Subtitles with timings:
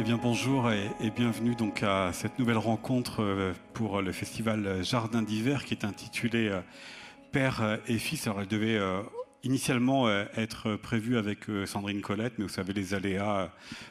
[0.00, 5.22] Eh bien bonjour et, bienvenue donc à cette nouvelle rencontre euh, pour le festival Jardin
[5.22, 6.60] d'hiver qui est intitulé euh,
[7.32, 8.28] Père et Fils.
[8.28, 9.02] Alors elle devait euh,
[9.48, 13.46] initialement euh, être prévu avec euh, Sandrine Colette, mais vous savez, les aléas, euh,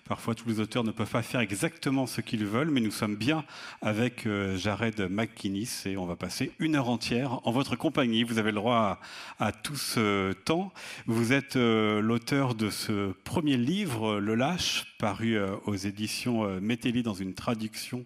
[0.08, 3.16] parfois tous les auteurs ne peuvent pas faire exactement ce qu'ils veulent, mais nous sommes
[3.16, 3.44] bien
[3.82, 8.24] avec Jared McKinnis et on va passer une heure entière en votre compagnie.
[8.24, 9.00] Vous avez le droit
[9.40, 10.72] à, tout ce temps.
[11.08, 17.34] Vous êtes l'auteur de ce premier livre, Le Lâche, paru aux éditions Mételli dans une
[17.34, 18.06] traduction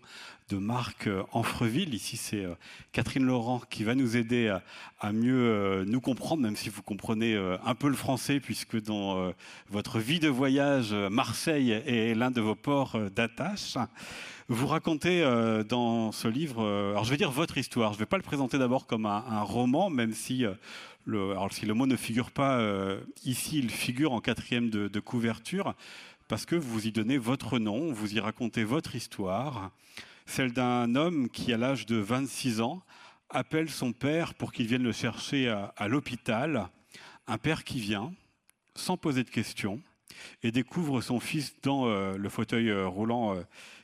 [0.51, 1.93] de Marc Anfreville.
[1.93, 2.55] Ici, c'est euh,
[2.91, 4.53] Catherine Laurent qui va nous aider
[4.99, 8.81] à, mieux euh, nous comprendre, même si vous comprenez euh, un peu le français, puisque
[8.81, 9.31] dans
[9.69, 13.77] votre vie de voyage, Marseille est l'un de vos ports d'attache.
[14.49, 15.23] Vous racontez
[15.69, 18.57] dans ce livre, alors je vais dire votre histoire, je ne vais pas le présenter
[18.57, 20.43] d'abord comme un, roman, même si
[21.05, 22.59] le, mot ne figure pas
[23.23, 25.75] ici, il figure en quatrième de couverture,
[26.27, 29.71] parce que vous y donnez votre nom, vous y racontez votre histoire
[30.31, 32.81] celle d'un homme qui, à l'âge de 26 ans,
[33.29, 36.69] appelle son père pour qu'il vienne le chercher à, l'hôpital.
[37.27, 38.13] Un père qui vient,
[38.73, 39.81] sans poser de questions,
[40.41, 43.41] et découvre son fils dans euh, le fauteuil euh, roulant euh,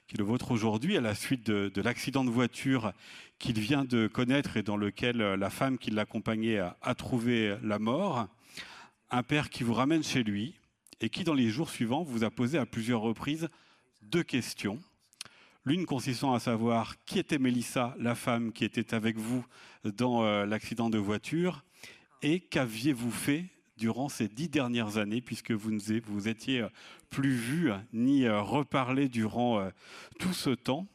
[0.08, 2.94] qui est le vôtre aujourd'hui, à la suite de, l'accident de voiture
[3.40, 8.28] qu'il vient de connaître et dans lequel la femme qui l'accompagnait a trouvé la mort.
[9.12, 10.56] Un père qui vous ramène chez lui
[11.02, 13.50] et qui, dans les jours suivants, vous a posé à plusieurs reprises
[14.02, 14.80] deux questions
[15.68, 19.46] L'une consistant à savoir qui était Mélissa, la femme qui était avec vous
[19.84, 21.66] dans euh, l'accident de voiture,
[22.22, 26.66] et qu'aviez-vous fait durant ces dix dernières années, puisque vous ne vous étiez
[27.10, 29.70] plus vu ni euh, reparlé durant euh,
[30.20, 30.88] tout ce temps.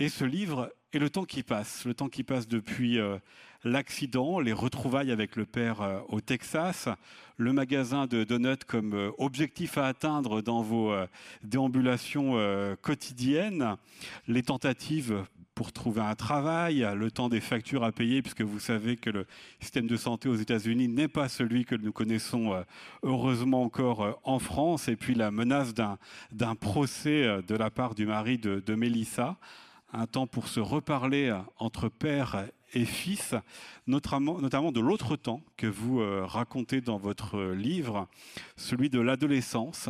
[0.00, 2.98] Et ce livre est le temps qui passe, le temps qui passe depuis
[3.66, 6.88] l'accident, les retrouvailles avec le père euh, au Texas,
[7.36, 11.06] le magasin de donuts comme euh, objectif à atteindre dans vos euh,
[11.42, 12.36] déambulations
[12.80, 13.76] quotidiennes,
[14.28, 18.96] les tentatives pour trouver un travail, le temps des factures à payer, puisque vous savez
[18.96, 19.26] que le
[19.60, 22.62] système de santé aux États-Unis n'est pas celui que nous connaissons
[23.02, 28.36] heureusement encore en France, et puis la menace d'un procès de la part du mari
[28.36, 29.38] de, de Mélissa
[29.92, 32.44] un temps pour se reparler entre père
[32.74, 33.34] et fils,
[33.86, 38.08] notamment, de l'autre temps que vous euh, racontez dans votre livre,
[38.56, 39.88] celui de l'adolescence,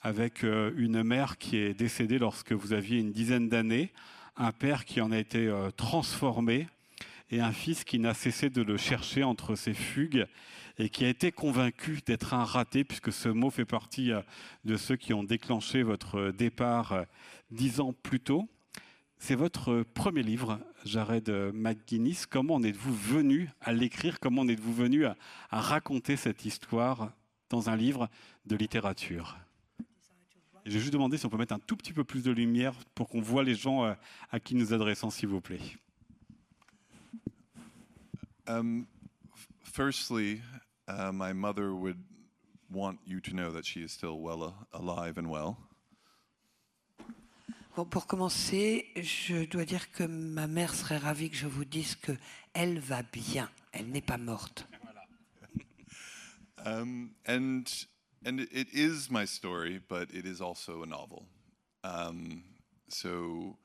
[0.00, 3.92] avec euh, une mère qui est décédée lorsque vous aviez une dizaine d'années,
[4.36, 6.68] un père qui en a été euh, transformé,
[7.30, 10.26] et un fils qui n'a cessé de le chercher entre ses fugues
[10.78, 14.12] et qui a été convaincu d'être un raté, puisque ce mot fait partie
[14.64, 17.04] de ceux qui ont déclenché votre départ
[17.50, 18.48] dix ans plus tôt.
[19.18, 22.24] C'est votre premier livre, Jared McGuinness.
[22.24, 24.18] Comment en êtes-vous venu à l'écrire?
[24.20, 25.16] Comment en êtes-vous venu à,
[25.50, 27.12] raconter cette histoire
[27.50, 28.08] dans un livre
[28.46, 29.36] de littérature?
[30.64, 33.08] J'ai juste demandé si on peut mettre un tout petit peu plus de lumière pour
[33.08, 33.94] qu'on voit les gens euh,
[34.30, 35.60] à qui nous adressons, s'il vous plaît.
[38.46, 38.86] Um,
[39.62, 40.40] firstly,
[40.88, 41.98] uh, my mother would
[42.70, 45.67] want you to know that she is still well alive and well
[47.84, 52.12] pour commencer, je dois dire que ma mère serait ravie que je vous dise que
[52.54, 53.50] elle va bien.
[53.72, 54.66] Elle n'est pas morte.
[56.64, 57.64] um, and
[58.24, 61.26] and it is my story, but it is also a novel.
[61.84, 62.42] Um,
[62.88, 63.56] so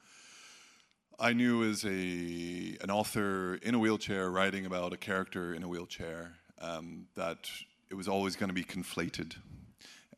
[1.19, 5.67] I knew as a an author in a wheelchair writing about a character in a
[5.67, 7.49] wheelchair um, that
[7.89, 9.35] it was always going to be conflated,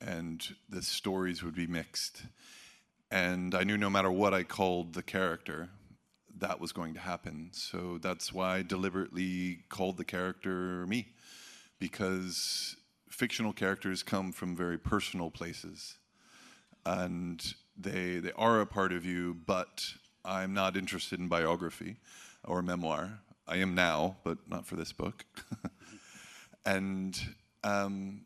[0.01, 2.23] and the stories would be mixed.
[3.11, 5.69] And I knew no matter what I called the character,
[6.37, 7.49] that was going to happen.
[7.53, 11.07] So that's why I deliberately called the character me,
[11.79, 12.75] because
[13.09, 15.97] fictional characters come from very personal places.
[16.85, 17.41] And
[17.77, 19.85] they, they are a part of you, but
[20.23, 21.97] I'm not interested in biography
[22.43, 23.19] or memoir.
[23.47, 25.25] I am now, but not for this book.
[26.65, 27.19] and
[27.63, 28.21] um,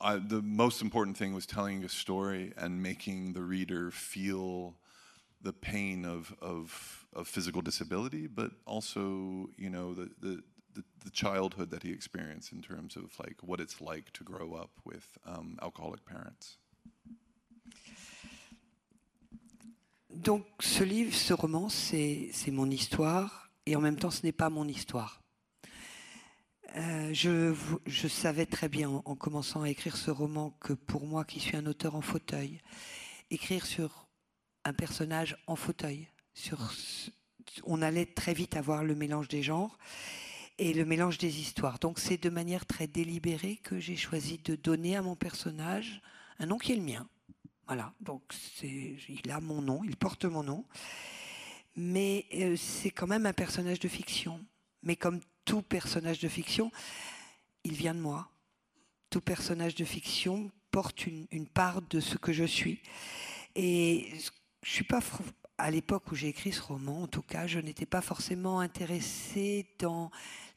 [0.00, 4.76] I, the most important thing was telling a story and making the reader feel
[5.42, 10.42] the pain of, of, of physical disability, but also, you know, the, the,
[10.74, 14.54] the, the, childhood that he experienced in terms of like what it's like to grow
[14.54, 16.56] up with um, alcoholic parents.
[20.10, 24.50] Donc ce livre, ce roman, c'est mon histoire, et en même temps, ce n'est pas
[24.50, 25.19] mon histoire.
[26.76, 31.40] Euh, je, savais très bien en, commençant à écrire ce roman que pour moi, qui
[31.40, 32.60] suis un auteur en fauteuil,
[33.30, 34.08] écrire sur
[34.64, 36.72] un personnage en fauteuil, sur,
[37.64, 39.78] on allait très vite avoir le mélange des genres
[40.58, 41.80] et le mélange des histoires.
[41.80, 46.00] Donc c'est de manière très délibérée que j'ai choisi de donner à mon personnage
[46.38, 47.08] un nom qui est le mien.
[47.66, 48.22] Voilà, donc
[48.62, 50.64] il a mon nom, il porte mon nom.
[51.76, 54.44] Mais euh, c'est quand même un personnage de fiction.
[54.82, 56.70] Mais comme tout personnage de fiction,
[57.64, 58.28] il vient de moi.
[59.10, 62.80] Tout personnage de fiction porte une, part de ce que je suis.
[63.56, 64.12] Et
[64.62, 65.00] je suis pas
[65.58, 69.66] à l'époque où j'ai écrit ce roman, en tout cas, je n'étais pas forcément intéressée
[69.78, 70.10] dans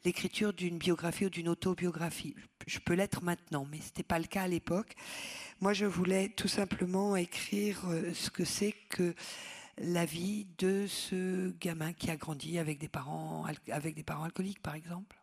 [0.04, 2.34] l'écriture d'une biographie ou d'une autobiographie.
[2.66, 4.94] Je peux l'être maintenant, mais ce n'était pas le cas à l'époque.
[5.60, 9.14] Moi, je voulais tout simplement écrire euh, ce que c'est que
[9.78, 14.62] la vie de ce gamin qui a grandi avec des parents, avec des parents alcooliques,
[14.62, 15.16] par exemple.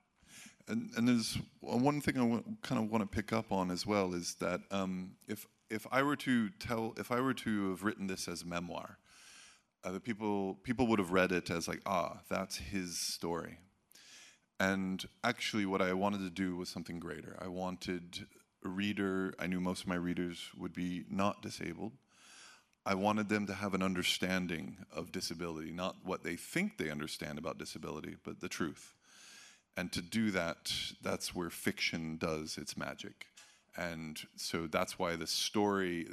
[0.67, 4.13] And, and there's one thing I kind of want to pick up on as well
[4.13, 8.07] is that um, if if I were to tell, if I were to have written
[8.07, 8.97] this as a memoir,
[9.83, 13.57] uh, the people people would have read it as like, ah, that's his story.
[14.59, 17.35] And actually, what I wanted to do was something greater.
[17.41, 18.27] I wanted
[18.63, 19.33] a reader.
[19.39, 21.93] I knew most of my readers would be not disabled.
[22.85, 27.37] I wanted them to have an understanding of disability, not what they think they understand
[27.37, 28.93] about disability, but the truth.
[29.77, 33.27] And to do that, that's where fiction does its magic.
[33.77, 36.07] And so that's why the story,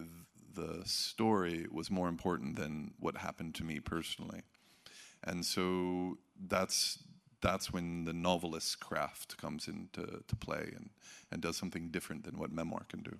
[0.55, 4.43] the story was more important than what happened to me personally.
[5.25, 6.99] And so that's
[7.41, 10.91] that's when the novelist's craft comes into to play and,
[11.31, 13.17] and does something different than what memoir can do.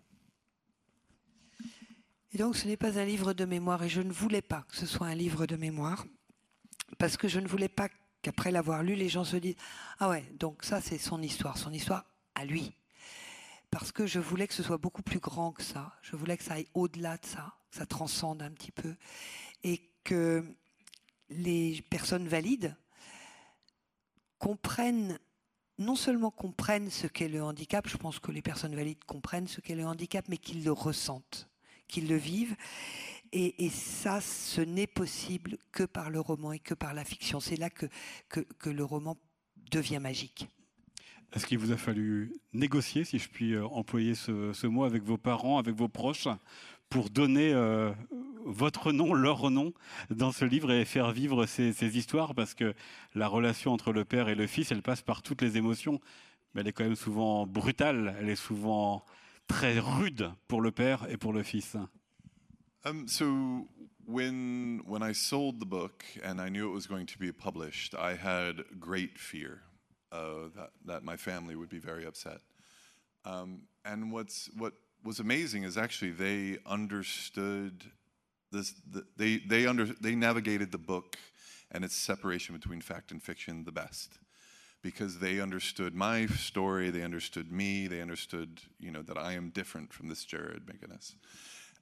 [2.33, 4.77] Et donc ce n'est pas un livre de mémoire et je ne voulais pas que
[4.77, 6.05] ce soit un livre de mémoire
[6.99, 7.89] parce que je ne voulais pas
[8.23, 9.57] qu'après l'avoir lu les gens se disent
[9.99, 12.05] ah ouais donc ça c'est son histoire son histoire
[12.35, 12.75] à lui
[13.71, 15.93] parce que je voulais que ce soit beaucoup plus grand que ça.
[16.03, 18.95] Je voulais que ça aille au-delà de ça, que ça transcende un petit peu,
[19.63, 20.45] et que
[21.31, 22.75] les personnes valides
[24.39, 25.19] comprennent,
[25.79, 29.61] non seulement comprennent ce qu'est le handicap, je pense que les personnes valides comprennent ce
[29.61, 31.48] qu'est le handicap, mais qu'ils le ressentent,
[31.89, 32.57] qu'ils le vivent.
[33.33, 37.41] Et, ça, ce n'est possible que par le roman et que par la fiction.
[37.41, 37.87] C'est là que,
[38.29, 39.19] que le roman
[39.71, 40.49] devient magique.
[41.35, 45.19] Est-ce qu'il vous a fallu négocier, si je puis euh, employer ce, mot, avec vos
[45.19, 46.29] parents, avec vos proches,
[46.89, 47.93] pour donner euh,
[48.47, 49.75] votre nom, leur nom
[50.09, 52.35] dans ce livre et faire vivre ces, histoires?
[52.35, 52.75] Parce que
[53.15, 56.01] la relation entre le père et le fils, elle passe par toutes les émotions,
[56.55, 59.05] mais elle est quand même souvent brutale, elle est souvent
[59.49, 61.77] très rude pour le père et pour le fils.
[62.85, 63.67] Um, so
[64.07, 67.95] when when I sold the book and I knew it was going to be published,
[67.95, 69.63] I had great fear.
[70.13, 72.41] uh, that, that my family would be very upset.
[73.25, 74.73] Um, and what's, what
[75.05, 77.85] was amazing is actually they understood
[78.51, 81.17] this, the, they, they, under, they navigated the book
[81.71, 84.19] and its separation between fact and fiction the best
[84.89, 89.51] because they understood my story, they understood me, they understood, you know, that I am
[89.51, 91.15] different from this Jared McGinnis.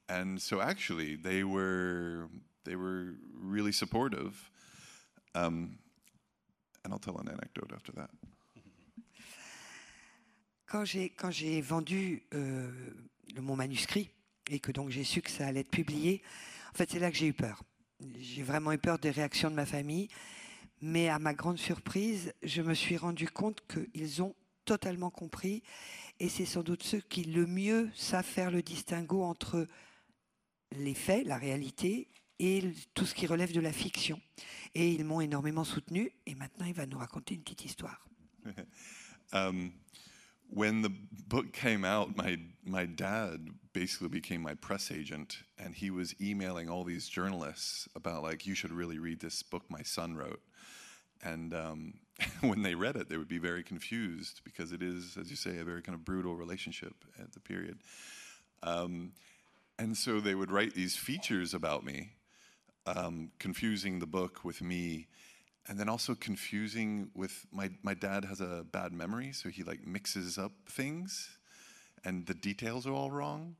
[0.09, 2.27] And so actually they were,
[2.65, 4.33] they were really supportive.
[5.35, 5.77] Um,
[6.83, 8.09] and I'll tell an anecdote after that.
[10.65, 12.69] Quand j'ai quand j'ai vendu euh,
[13.39, 14.09] mon manuscrit
[14.51, 16.21] et que donc j'ai su que ça allait être publié,
[16.73, 17.63] en fait c'est là que j'ai eu peur.
[18.19, 20.09] J'ai vraiment eu peur des réactions de ma famille,
[20.81, 25.63] mais à ma grande surprise, je me suis rendu compte qu'ils ont totalement compris
[26.19, 29.67] et c'est sans doute ceux qui le mieux savent faire le distinguo entre
[30.71, 34.19] les faits, la réalité et tout ce qui relève de la fiction.
[34.75, 36.11] Et ils m'ont énormément soutenu.
[36.25, 38.07] Et maintenant, il va nous raconter une petite histoire.
[39.31, 39.71] um,
[40.49, 40.91] when the
[41.27, 46.69] book came out, my my dad basically became my press agent, and he was emailing
[46.69, 50.41] all these journalists about like, you should really read this book my son wrote.
[51.23, 51.93] And um,
[52.41, 55.57] when they read it, they would be very confused because it is, as you say,
[55.59, 57.79] a very kind of brutal relationship at the period.
[58.63, 59.13] Um,
[59.79, 62.13] and so they would write these features about me
[62.87, 65.07] um, confusing the book with me
[65.67, 69.85] and then also confusing with my, my dad has a bad memory so he like
[69.85, 71.37] mixes up things
[72.03, 73.55] and the details are all wrong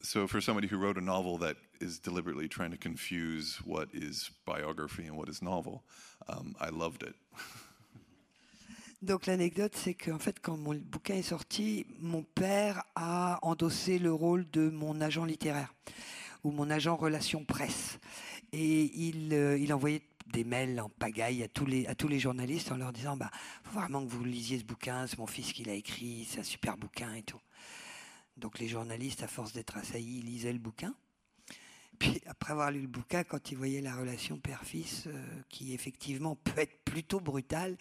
[0.00, 4.30] so for somebody who wrote a novel that is deliberately trying to confuse what is
[4.46, 5.82] biography and what is novel
[6.28, 7.14] um, i loved it
[9.00, 14.12] Donc l'anecdote, c'est qu'en fait, quand mon bouquin est sorti, mon père a endossé le
[14.12, 15.72] rôle de mon agent littéraire
[16.42, 18.00] ou mon agent relations presse.
[18.52, 22.18] Et il, euh, il envoyait des mails en pagaille à tous les, à tous les
[22.18, 23.30] journalistes en leur disant bah,
[23.64, 26.44] faut vraiment que vous lisiez ce bouquin, c'est mon fils qui l'a écrit, c'est un
[26.44, 27.40] super bouquin et tout.
[28.36, 30.94] Donc les journalistes, à force d'être assaillis, lisaient le bouquin.
[31.98, 36.36] Puis après avoir lu le bouquin, quand ils voyaient la relation père-fils, euh, qui effectivement
[36.44, 37.76] peut être plutôt brutale,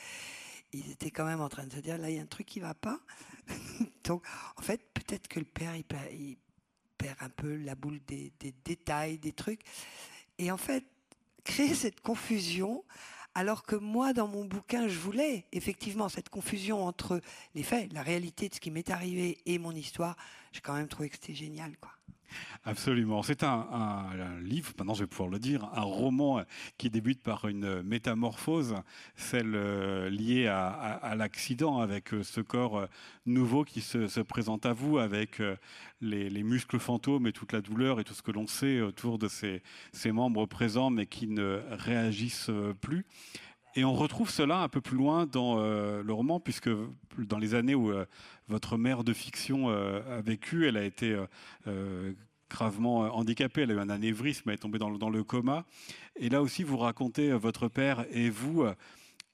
[0.73, 2.47] ils étaient quand même en train de se dire là il y a un truc
[2.47, 2.99] qui va pas.
[4.03, 4.23] Donc
[4.55, 6.37] en fait peut-être que le père il,
[6.99, 8.33] faire un peu la boule des
[8.65, 9.61] détails, des trucs.
[10.39, 10.83] Et en fait,
[11.47, 12.83] créer cette confusion,
[13.33, 17.21] alors que moi, dans mon bouquin, je voulais effectivement cette confusion entre
[17.55, 20.17] les faits, la réalité de ce qui m'est arrivé et mon histoire,
[20.51, 21.96] j'ai quand même trouvé que c'était génial, quoi.
[22.63, 23.23] Absolument.
[23.23, 24.07] C'est un,
[24.41, 26.43] livre, maintenant je vais pouvoir le dire, un roman
[26.77, 28.75] qui débute par une métamorphose,
[29.15, 32.85] celle euh, liée à, l'accident, avec euh, ce corps euh,
[33.25, 35.41] nouveau qui se, présente à vous, avec
[36.01, 39.27] les, muscles fantômes et toute la douleur et tout ce que l'on sait autour de
[39.27, 43.05] ces membres présents mais qui ne réagissent plus.
[43.75, 46.69] Et on retrouve cela un peu plus loin dans le roman, puisque
[47.17, 47.93] dans les années où
[48.47, 51.17] votre mère de fiction a vécu, elle a été
[52.49, 55.65] gravement euh, handicapée, elle a eu un anévrisme, elle est tombée dans le, coma.
[56.15, 58.73] Et là aussi, vous racontez euh, votre père et vous euh,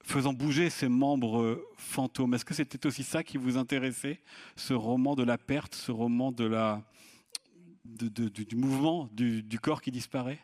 [0.04, 2.34] faisant bouger ces membres fantômes.
[2.34, 4.20] Est-ce que c'était aussi ça qui vous intéressait,
[4.56, 6.46] ce roman de la perte, ce roman du
[8.56, 10.40] mouvement du, corps qui disparaît?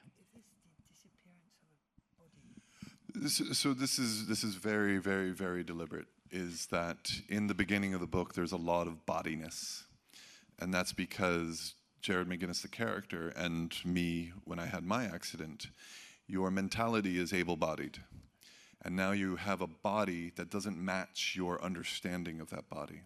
[3.21, 6.07] This is very very very deliberate.
[6.31, 8.33] Is that in the beginning of the book?
[8.33, 9.85] There's a lot of bodiness,
[10.59, 15.67] and that's because Jared McGinnis, the character, and me when I had my accident,
[16.27, 17.99] your mentality is able bodied.
[18.85, 23.01] And now you have a body that doesn't match your understanding of that body.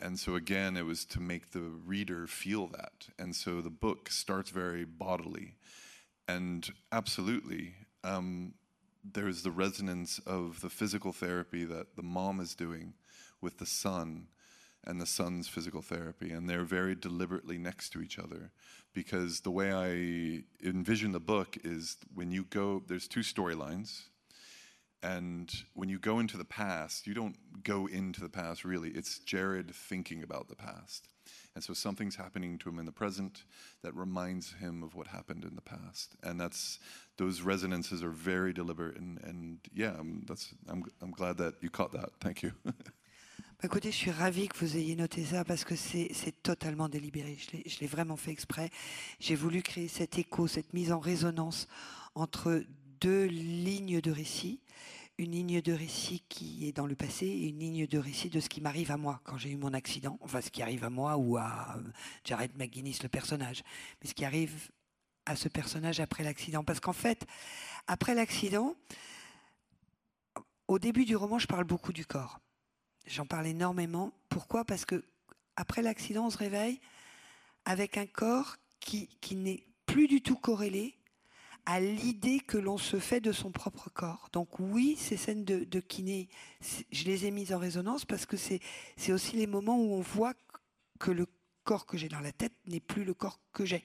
[0.00, 3.08] And so, again, it was to make the reader feel that.
[3.18, 5.56] And so the book starts very bodily.
[6.26, 8.54] And absolutely, um,
[9.12, 12.94] there's the resonance of the physical therapy that the mom is doing
[13.40, 14.28] with the son
[14.86, 18.50] and the son's physical therapy, and they're very deliberately next to each other.
[18.92, 24.02] Because the way I envision the book is when you go, there's two storylines,
[25.02, 28.90] and when you go into the past, you don't go into the past really.
[28.90, 31.08] It's Jared thinking about the past.
[31.54, 33.44] And so something's happening to him in the present
[33.82, 36.16] that reminds him of what happened in the past.
[36.22, 36.80] And that's
[37.16, 38.96] those resonances are very deliberate.
[38.96, 39.94] And, and yeah,
[40.26, 42.10] that's, I'm, I'm glad that you caught that.
[42.20, 42.52] Thank you.
[43.62, 47.38] Écoutez, je suis ravie que vous ayez noté ça parce que c'est totalement délibéré.
[47.64, 48.68] Je l'ai vraiment fait exprès.
[49.20, 51.66] J'ai voulu créer cet écho, cette mise en résonance
[52.14, 52.62] entre
[53.00, 54.60] deux lignes de récit.
[55.16, 58.40] Une ligne de récit qui est dans le passé et une ligne de récit de
[58.40, 60.18] ce qui m'arrive à moi quand j'ai eu mon accident.
[60.22, 61.82] Enfin, ce qui arrive à moi ou à euh,
[62.24, 63.62] Jared McGuinness, le personnage.
[64.00, 64.70] Mais ce qui arrive
[65.26, 66.64] à ce personnage après l'accident.
[66.64, 67.26] Parce qu'en fait,
[67.86, 68.74] après l'accident,
[70.68, 72.40] au début du roman, je parle beaucoup du corps.
[73.06, 74.12] J'en parle énormément.
[74.28, 74.64] Pourquoi?
[74.64, 75.04] Parce que
[75.56, 76.80] après l'accident, on se réveille
[77.64, 80.96] avec un corps qui, qui n'est plus du tout corrélé
[81.66, 84.28] à l'idée que l'on se fait de son propre corps.
[84.32, 86.28] Donc oui, ces scènes de, kiné,
[86.90, 88.60] je les ai mises en résonance parce que c'est
[89.12, 90.34] aussi les moments où on voit
[90.98, 91.26] que le
[91.64, 93.84] corps que j'ai dans la tête n'est plus le corps que j'ai.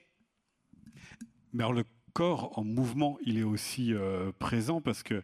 [1.54, 5.24] Mais alors le corps en mouvement, il est aussi euh, présent parce que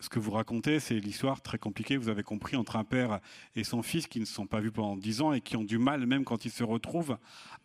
[0.00, 3.20] ce que vous racontez, c'est l'histoire très compliquée, vous avez compris, entre un père
[3.56, 5.64] et son fils qui ne se sont pas vus pendant dix ans et qui ont
[5.64, 7.18] du mal, même quand ils se retrouvent,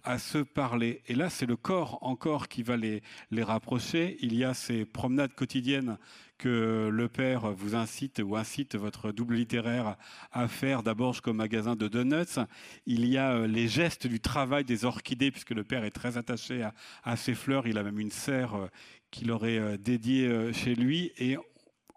[0.04, 1.02] à se parler.
[1.08, 3.02] Et là, c'est le corps encore qui va les,
[3.32, 4.18] les rapprocher.
[4.22, 5.98] Il y a ces promenades quotidiennes
[6.38, 9.96] que le père vous incite ou incite votre double littéraire
[10.32, 12.40] à faire d'abord jusqu'au magasin de donuts.
[12.86, 16.18] Il y a euh, les gestes du travail des orchidées, puisque le père est très
[16.18, 17.68] attaché à, à ses fleurs.
[17.68, 18.68] Il a même une serre euh,
[19.12, 21.14] qu'il aurait euh, dédiée chez lui.
[21.18, 21.38] Et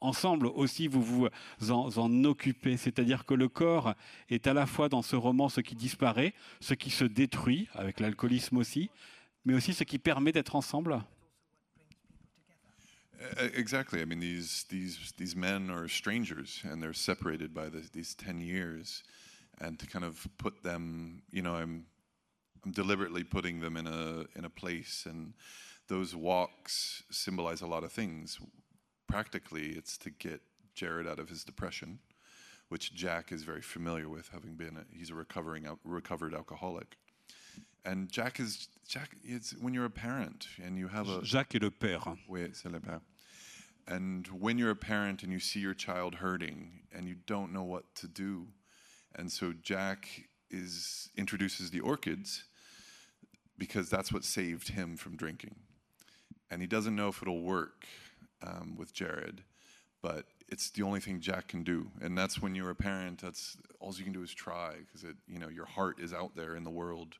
[0.01, 2.77] ensemble aussi vous vous en, occupez.
[2.77, 3.95] C'est-à-dire que le corps
[4.29, 8.01] est à la fois dans ce roman ce qui disparaît, ce qui se détruit, avec
[8.01, 8.91] l'alcoolisme aussi,
[9.45, 11.03] mais aussi ce qui permet d'être ensemble.
[13.21, 14.01] Uh, exactly.
[14.01, 18.41] I mean, these these these men are strangers, and they're separated by the, these ten
[18.41, 19.03] years,
[19.61, 21.85] and to kind of put them, you know, I'm
[22.65, 25.35] I'm deliberately putting them in a in a place, and
[25.89, 28.39] those walks symbolize a lot of things.
[29.09, 30.41] Practically, it's to get
[30.75, 31.99] Jared out of his depression,
[32.69, 36.97] which Jack is very familiar with, having been a, he's a recovering recovered alcoholic.
[37.85, 39.17] And Jack is Jack.
[39.25, 42.17] It's when you're a parent and you have a Jacques est le père.
[42.29, 43.01] Oui, c'est le père.
[43.87, 47.63] And when you're a parent and you see your child hurting and you don't know
[47.63, 48.49] what to do,
[49.15, 52.45] and so Jack is introduces the orchids
[53.57, 55.57] because that's what saved him from drinking.
[56.51, 57.87] And he doesn't know if it'll work
[58.43, 59.43] um, with Jared,
[60.03, 61.91] but it's the only thing Jack can do.
[62.01, 65.17] And that's when you're a parent, that's all you can do is try because it,
[65.27, 67.15] you know, your heart is out there in the world,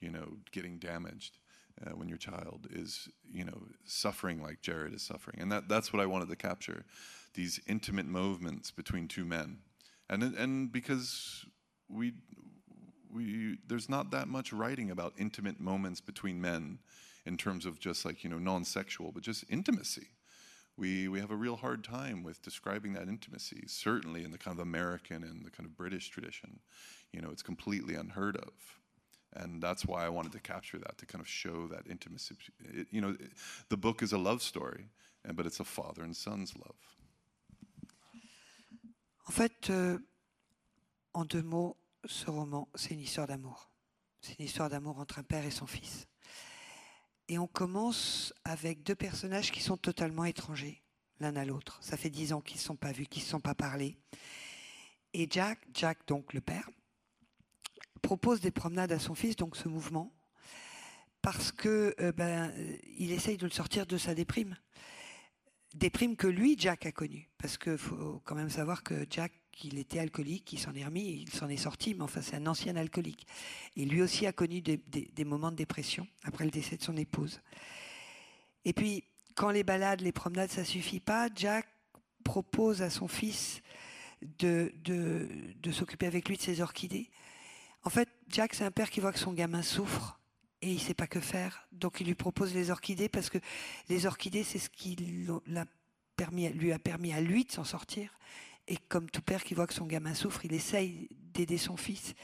[0.00, 1.38] you know, getting damaged.
[1.86, 5.92] Uh, when your child is, you know, suffering like Jared is suffering, and that, that's
[5.92, 6.86] what I wanted to capture,
[7.34, 9.58] these intimate movements between two men,
[10.08, 11.44] and and because
[11.90, 12.14] we
[13.12, 16.78] we there's not that much writing about intimate moments between men
[17.24, 20.08] in terms of just like you know non-sexual but just intimacy
[20.76, 24.56] we we have a real hard time with describing that intimacy certainly in the kind
[24.58, 26.60] of american and the kind of british tradition
[27.12, 28.52] you know it's completely unheard of
[29.34, 32.86] and that's why i wanted to capture that to kind of show that intimacy it,
[32.90, 33.32] you know it,
[33.68, 34.86] the book is a love story
[35.24, 36.96] and but it's a father and son's love
[39.26, 39.98] En fait, euh,
[41.12, 43.70] en deux mots, ce roman, c'est une histoire d'amour.
[44.20, 46.06] C'est une histoire d'amour entre un père et son fils.
[47.28, 50.82] Et on commence avec deux personnages qui sont totalement étrangers
[51.20, 51.78] l'un à l'autre.
[51.80, 53.96] Ça fait dix ans qu'ils ne sont pas vus, qu'ils ne se sont pas parlé.
[55.12, 56.68] Et Jack, Jack donc le père,
[58.02, 60.12] propose des promenades à son fils, donc ce mouvement,
[61.22, 62.52] parce que euh, ben,
[62.98, 64.56] il essaye de le sortir de sa déprime
[65.74, 67.28] déprime que lui, Jack, a connu.
[67.38, 69.32] Parce qu'il faut quand même savoir que Jack,
[69.64, 72.46] il était alcoolique, il s'en est remis, il s'en est sorti, mais enfin, c'est un
[72.46, 73.26] ancien alcoolique.
[73.76, 76.96] Et lui aussi a connu des, des, moments de dépression après le décès de son
[76.96, 77.40] épouse.
[78.64, 79.04] Et puis,
[79.34, 81.66] quand les balades, les promenades, ça suffit pas, Jack
[82.24, 83.62] propose à son fils
[84.38, 85.28] de, de,
[85.62, 87.10] de s'occuper avec lui de ses orchidées.
[87.84, 90.18] En fait, Jack, c'est un père qui voit que son gamin souffre
[90.62, 91.66] et il sait pas que faire.
[91.72, 93.38] Donc il lui propose les orchidées parce que
[93.88, 94.96] les orchidées, c'est ce qui
[96.16, 98.18] permis, lui a permis à lui de s'en sortir.
[98.68, 102.14] Et comme tout père qui voit que son gamin souffre, il essaye d'aider son fils.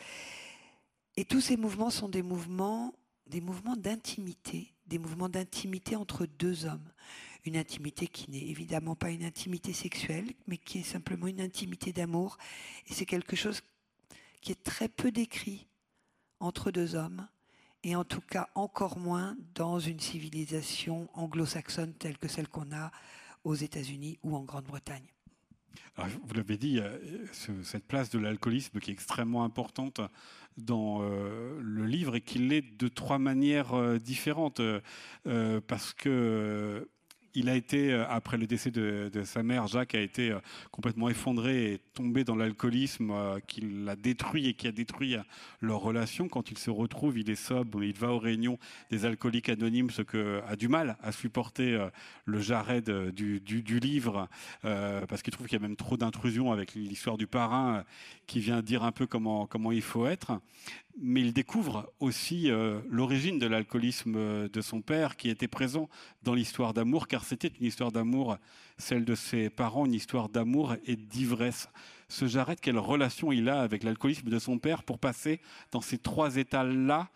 [1.16, 2.94] Et tous ces mouvements sont des mouvements,
[3.26, 6.88] des mouvements d'intimité, des mouvements d'intimité entre deux hommes.
[7.44, 11.92] Une intimité qui n'est évidemment pas une intimité sexuelle, mais qui est simplement une intimité
[11.92, 12.38] d'amour.
[12.86, 13.62] Et c'est quelque chose
[14.40, 15.66] qui est très peu décrit
[16.40, 17.28] entre deux hommes
[17.84, 22.90] et en tout cas encore moins dans une civilisation anglo-saxonne telle que celle qu'on a
[23.44, 25.06] aux États-Unis ou en Grande-Bretagne.
[25.96, 26.80] vous l'avez dit,
[27.62, 30.00] cette place de l'alcoolisme qui est extrêmement importante
[30.56, 34.60] dans euh, le livre et qui l'est de trois manières euh, différentes.
[34.60, 36.88] Euh, parce que
[37.34, 40.38] il a été, euh, après le décès de, sa mère, Jacques a été euh,
[40.70, 45.16] complètement effondré et tombé dans l'alcoolisme euh, qui l'a détruit et qui a détruit
[45.60, 46.28] leur relation.
[46.28, 48.58] Quand il se retrouve, il est sobre, il va aux réunions
[48.90, 51.88] des alcooliques anonymes, ce que a du mal à supporter
[52.24, 53.40] le jarret du,
[53.80, 54.28] livre,
[54.62, 57.84] parce qu'il trouve qu'il y a même trop d'intrusion avec l'histoire du parrain
[58.26, 60.40] qui vient dire un peu comment il faut être
[61.00, 65.88] mais il découvre aussi euh, l'origine de l'alcoolisme euh, de son père, qui était présent
[66.22, 68.36] dans l'histoire d'amour, car c'était une histoire d'amour,
[68.78, 71.68] celle de ses parents, une histoire d'amour et d'ivresse.
[72.08, 75.98] Ce Jared, quelle relation il a avec l'alcoolisme de son père pour passer dans ces
[75.98, 77.10] trois états-là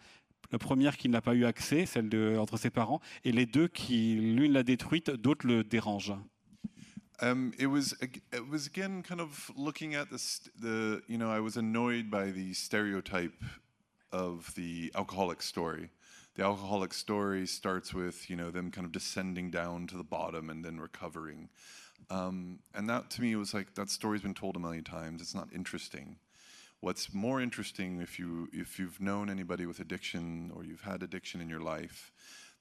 [0.52, 4.14] la première qui n'a pas eu accès, celle entre ses parents, et les deux qui,
[4.14, 6.14] l'une l'a détruite, d'autres le dérangent.
[7.22, 10.08] Um, it was it was again kind of looking at
[14.16, 15.90] of the alcoholic story.
[16.37, 20.48] The alcoholic story starts with you know them kind of descending down to the bottom
[20.48, 21.50] and then recovering,
[22.11, 25.20] um, and that to me was like that story's been told a million times.
[25.20, 26.16] It's not interesting.
[26.81, 31.40] What's more interesting if you if you've known anybody with addiction or you've had addiction
[31.42, 32.11] in your life,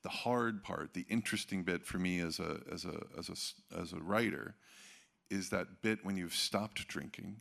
[0.04, 3.94] the hard part, the interesting bit for me as a as a as a as
[3.94, 4.56] a writer,
[5.30, 7.38] is that bit when you've stopped drinking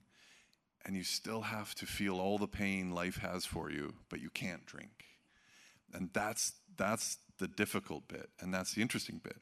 [0.84, 4.30] and you still have to feel all the pain life has for you, but you
[4.30, 5.04] can't drink.
[5.92, 9.36] And that's that's the difficult bit, and that's the interesting bit.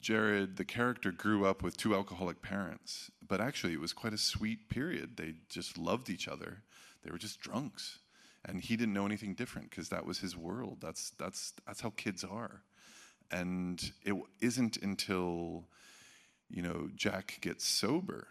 [0.00, 4.18] Jared, the character, grew up with two alcoholic parents, but actually it was quite a
[4.18, 5.16] sweet period.
[5.16, 6.62] They just loved each other.
[7.04, 8.00] They were just drunks,
[8.44, 10.78] and he didn't know anything different because that was his world.
[10.80, 12.62] That's that's that's how kids are,
[13.30, 15.68] and it isn't until
[16.50, 18.28] you know Jack gets sober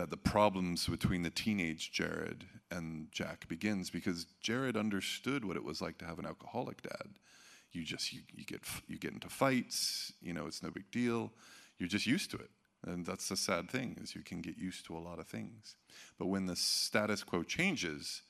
[0.00, 5.62] that the problems between the teenage Jared and Jack begins because Jared understood what it
[5.64, 7.18] was like to have an alcoholic dad.
[7.72, 11.30] You just you, you get you get into fights, you know, it's no big deal.
[11.76, 12.48] You're just used to it.
[12.86, 15.76] And that's the sad thing is you can get used to a lot of things.
[16.18, 18.22] But when the status quo changes,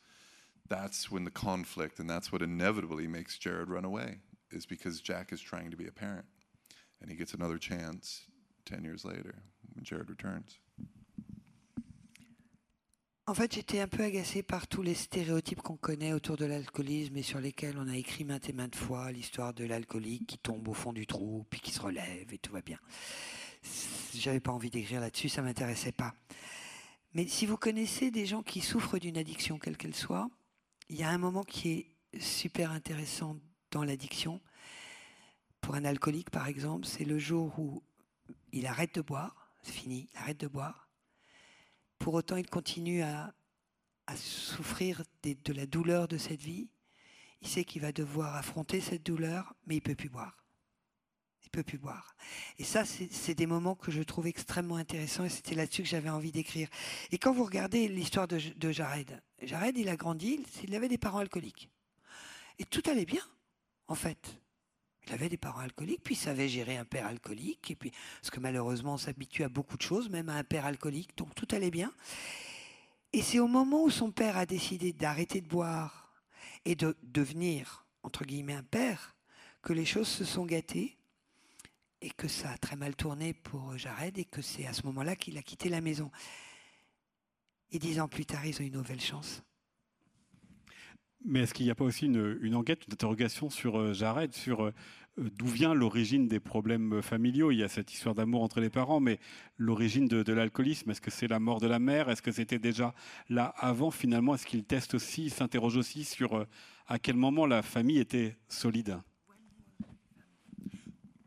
[0.69, 4.17] that's when the conflict and that's what inevitably makes Jared run away
[4.51, 6.27] is because Jack is trying to be a parent.
[7.01, 8.23] And he gets another chance
[8.67, 9.37] 10 years later
[9.73, 10.59] when Jared returns.
[13.31, 17.17] En fait, j'étais un peu agacée par tous les stéréotypes qu'on connaît autour de l'alcoolisme
[17.17, 20.67] et sur lesquels on a écrit maintes et maintes fois l'histoire de l'alcoolique qui tombe
[20.67, 22.81] au fond du trou, puis qui se relève et tout va bien.
[24.17, 26.13] J'avais pas envie d'écrire là-dessus, ça m'intéressait pas.
[27.15, 30.29] Mais si vous connaissez des gens qui souffrent d'une addiction, quelle qu'elle soit,
[30.89, 33.37] il y a un moment qui est super intéressant
[33.71, 34.41] dans l'addiction.
[35.61, 37.85] Pour un alcoolique, par exemple, c'est le jour où
[38.51, 40.90] il arrête de boire, c'est fini, il arrête de boire
[42.01, 43.33] pour autant, il continue à,
[44.17, 46.69] souffrir de la douleur de cette vie.
[47.43, 50.45] Il sait qu'il va devoir affronter cette douleur, mais il peut plus boire.
[51.45, 52.17] Il peut plus boire.
[52.59, 56.11] Et ça, c'est des moments que je trouve extrêmement intéressants et c'était là-dessus que j'avais
[56.11, 56.69] envie d'écrire.
[57.13, 61.19] Et quand vous regardez l'histoire de Jared, Jared, il a grandi, il avait des parents
[61.19, 61.71] alcooliques.
[62.59, 63.23] Et tout allait bien,
[63.87, 64.37] en fait.
[65.11, 68.95] Avait des parents alcooliques, puis savait gérer un père alcoolique, et puis parce que malheureusement
[68.95, 71.93] on s'habitue à beaucoup de choses, même à un père alcoolique, donc tout allait bien.
[73.13, 76.13] Et c'est au moment où son père a décidé d'arrêter de boire
[76.65, 79.17] et de devenir entre guillemets un père
[79.63, 80.97] que les choses se sont gâtées
[82.01, 85.17] et que ça a très mal tourné pour Jared et que c'est à ce moment-là
[85.17, 86.11] qu'il a quitté la maison.
[87.73, 89.43] Et dix ans plus tard, ils ont une nouvelle chance.
[91.23, 94.65] Mais est-ce qu'il n'y a pas aussi une, enquête, une interrogation sur euh, Jared, sur
[94.65, 94.73] euh,
[95.17, 97.51] d'où vient l'origine des problèmes familiaux?
[97.51, 99.19] Il y a cette histoire d'amour entre les parents, mais
[99.57, 102.09] l'origine de, l'alcoolisme, est-ce que c'est la mort de la mère?
[102.09, 102.95] Est-ce que c'était déjà
[103.29, 103.91] là avant?
[103.91, 106.45] Finalement, est-ce qu'il teste aussi, s'interroge aussi sur euh,
[106.87, 108.99] à quel moment la famille était solide?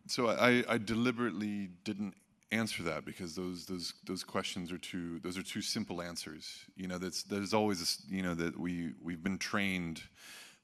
[0.07, 2.13] So I, I deliberately didn't
[2.51, 6.67] answer that because those those those questions are too those are too simple answers.
[6.75, 10.01] You know, that's there's always you know that we we've been trained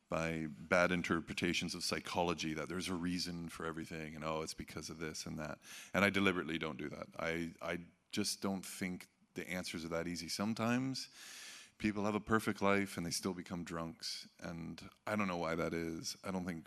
[0.10, 4.89] by bad interpretations of psychology that there's a reason for everything and oh it's because
[4.89, 5.60] of this and that.
[5.93, 7.08] And I deliberately don't do that.
[7.19, 7.78] I I
[8.12, 10.28] just don't think the answers are that easy.
[10.28, 11.10] Sometimes
[11.78, 15.56] people have a perfect life and they still become drunks and I don't know why
[15.56, 16.17] that is.
[16.24, 16.65] I don't think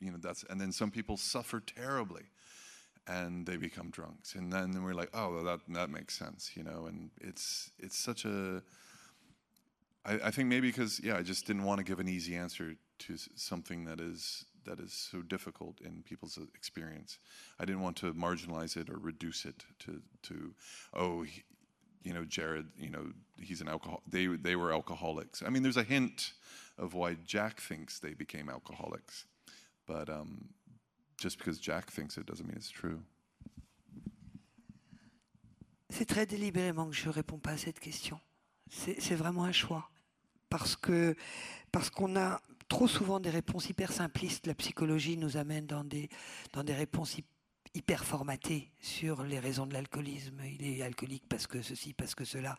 [0.00, 2.24] you know that's and then some people suffer terribly
[3.06, 6.62] and they become drunks and then we're like oh well, that that makes sense you
[6.62, 8.62] know and it's it's such a
[10.04, 12.74] I, I think maybe because yeah I just didn't want to give an easy answer
[13.00, 17.18] to something that is that is so difficult in people's experience
[17.58, 20.54] I didn't want to marginalize it or reduce it to to
[20.94, 21.42] oh he,
[22.02, 25.76] you know Jared you know he's an alcohol they they were alcoholics I mean there's
[25.76, 26.32] a hint
[26.78, 29.26] of why Jack thinks they became alcoholics
[29.86, 30.48] but um,
[31.18, 33.00] just because Jack thinks it doesn't mean it's true.
[35.90, 38.18] C'est très délibérément que je réponds pas à cette question.
[38.72, 39.90] C'est vraiment un choix.
[40.48, 41.14] Parce que
[41.70, 44.46] parce qu'on a trop souvent des réponses hyper simplistes.
[44.46, 46.08] La psychologie nous amène dans des,
[46.52, 47.18] dans des réponses
[47.74, 50.40] hyper formatées sur les raisons de l'alcoolisme.
[50.44, 52.56] Il est alcoolique parce que ceci, parce que cela.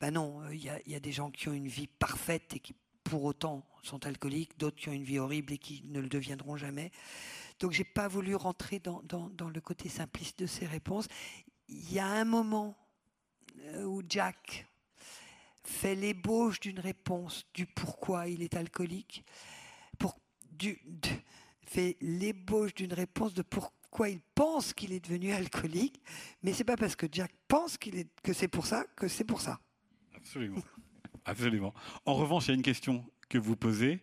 [0.00, 2.60] Ben non, il y a, y a des gens qui ont une vie parfaite et
[2.60, 2.74] qui
[3.04, 6.56] pour autant sont alcooliques, d'autres qui ont une vie horrible et qui ne le deviendront
[6.56, 6.90] jamais.
[7.60, 11.06] Donc j'ai pas voulu rentrer dans, dans, le côté simpliste de ces réponses.
[11.68, 12.76] Il y a un moment
[13.58, 14.66] euh, où Jack
[15.66, 19.24] fait l'ébauche d'une réponse du pourquoi il est alcoolique,
[19.98, 20.18] pour,
[20.50, 20.80] du,
[21.62, 26.00] fait l'ébauche d'une réponse de pourquoi il pense qu'il est devenu alcoolique,
[26.42, 29.24] mais c'est pas parce que Jack pense qu'il est, que c'est pour ça que c'est
[29.24, 29.60] pour ça.
[30.14, 30.62] Absolument.
[31.24, 31.74] Absolument.
[32.04, 34.00] En revanche, il y a une question que vous posez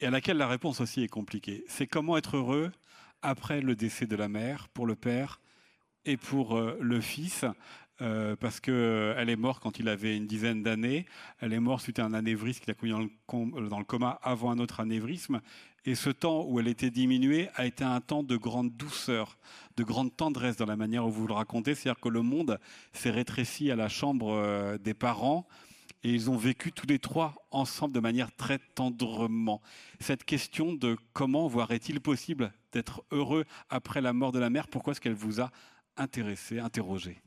[0.00, 1.64] et à laquelle la réponse aussi est compliquée.
[1.68, 2.72] C'est comment être heureux
[3.22, 5.40] après le décès de la mère, pour le père
[6.04, 7.44] et pour euh, le fils,
[8.00, 11.06] euh, parce qu'elle euh, est morte quand il avait une dizaine d'années.
[11.40, 14.18] Elle est morte suite à un anévrisme qu'il a connu dans le, dans le, coma
[14.22, 15.40] avant un autre anévrisme.
[15.84, 19.36] Et ce temps où elle était diminuée a été un temps de grande douceur,
[19.76, 21.74] de grande tendresse dans la manière où vous le racontez.
[21.74, 22.58] C'est-à-dire que le monde
[22.92, 25.46] s'est rétréci à la chambre des parents
[26.04, 29.60] et ils ont vécu tous les trois ensemble de manière très tendrement.
[30.00, 34.68] Cette question de comment, voire est-il possible d'être heureux après la mort de la mère,
[34.68, 35.50] pourquoi est-ce qu'elle vous a
[35.96, 37.22] intéressé, interrogé?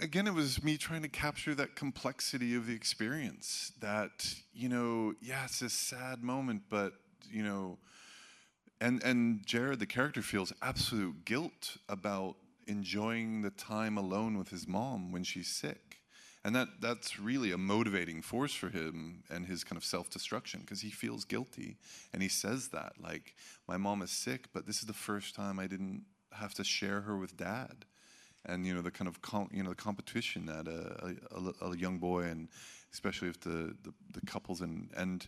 [0.00, 3.72] Again, it was me trying to capture that complexity of the experience.
[3.80, 6.94] That, you know, yeah, it's a sad moment, but,
[7.30, 7.78] you know,
[8.80, 12.36] and, and Jared, the character, feels absolute guilt about
[12.66, 15.98] enjoying the time alone with his mom when she's sick.
[16.44, 20.60] And that, that's really a motivating force for him and his kind of self destruction
[20.60, 21.76] because he feels guilty.
[22.12, 23.34] And he says that, like,
[23.68, 27.02] my mom is sick, but this is the first time I didn't have to share
[27.02, 27.84] her with dad.
[28.46, 31.76] And, you know, the kind of, com- you know, the competition that a, a, a,
[31.76, 32.48] young boy and
[32.92, 35.26] especially with the, the, the couples and, and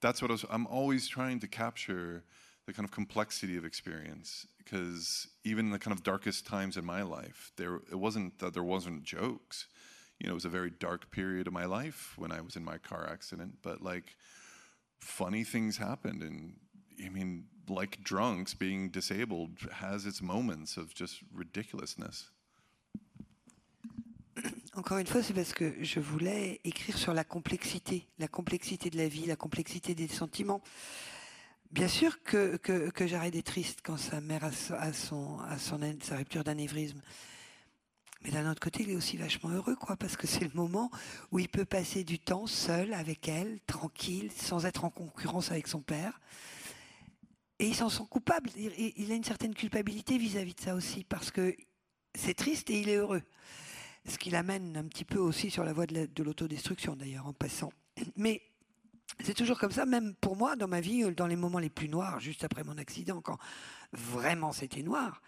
[0.00, 2.22] that's what I was, I'm always trying to capture
[2.66, 6.84] the kind of complexity of experience because even in the kind of darkest times in
[6.84, 9.66] my life, there, it wasn't that there wasn't jokes
[10.18, 12.64] you know, it was a very dark period of my life when I was in
[12.64, 14.16] my car accident, but like
[14.98, 16.22] funny things happened.
[16.22, 16.54] And
[17.04, 22.30] I mean, like drunks, being disabled has its moments of just ridiculousness.
[24.76, 28.98] Encore une fois, c'est parce que je voulais écrire sur la complexité, la complexité de
[28.98, 30.60] la vie, la complexité des sentiments.
[31.70, 34.52] Bien sûr que, que, Jared est triste quand sa mère a,
[34.92, 37.00] son, a son, sa rupture d'anévrisme.
[38.22, 40.90] Mais d'un autre côté, il est aussi vachement heureux, quoi, parce que c'est le moment
[41.32, 45.68] où il peut passer du temps seul avec elle, tranquille, sans être en concurrence avec
[45.68, 46.20] son père.
[47.60, 48.50] Et il s'en sent coupable.
[48.58, 51.56] Il, a une certaine culpabilité vis-à-vis de ça aussi, parce que
[52.14, 53.22] c'est triste et il est heureux.
[54.08, 57.72] Ce qui l'amène un petit peu aussi sur la voie de l'autodestruction, d'ailleurs, en passant.
[58.16, 58.42] Mais
[59.24, 61.88] c'est toujours comme ça, même pour moi, dans ma vie, dans les moments les plus
[61.88, 63.38] noirs, juste après mon accident, quand
[63.92, 65.22] vraiment c'était noir,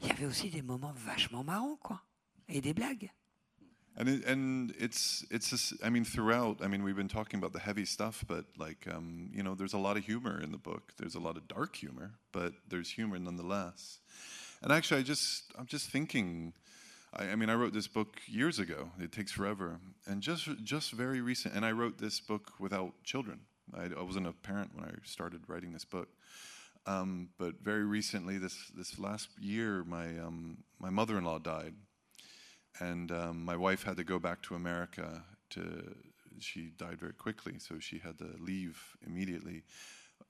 [0.00, 2.02] il y avait aussi des moments vachement marrants, quoi,
[2.48, 3.10] et des blagues.
[3.96, 7.52] And it, and it's it's just, I mean throughout I mean we've been talking about
[7.52, 10.58] the heavy stuff but like um, you know there's a lot of humor in the
[10.58, 13.98] book there's a lot of dark humor but there's humor nonetheless
[14.62, 16.54] and actually I just I'm just thinking
[17.12, 20.92] I, I, mean I wrote this book years ago it takes forever and just just
[20.92, 23.40] very recent and I wrote this book without children
[23.74, 26.08] I, I wasn't a parent when I started writing this book
[26.86, 31.74] um, but very recently this this last year my um, my mother-in-law died
[32.78, 35.94] and um, my wife had to go back to America to.
[36.38, 39.62] She died very quickly, so she had to leave immediately.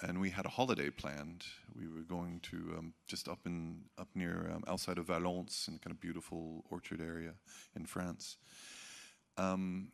[0.02, 1.44] And we had a holiday planned.
[1.78, 5.78] We were going to um, just up in up near um, outside of Valence, in
[5.78, 7.34] kind of beautiful orchard area
[7.76, 8.38] in France.
[9.36, 9.92] Um,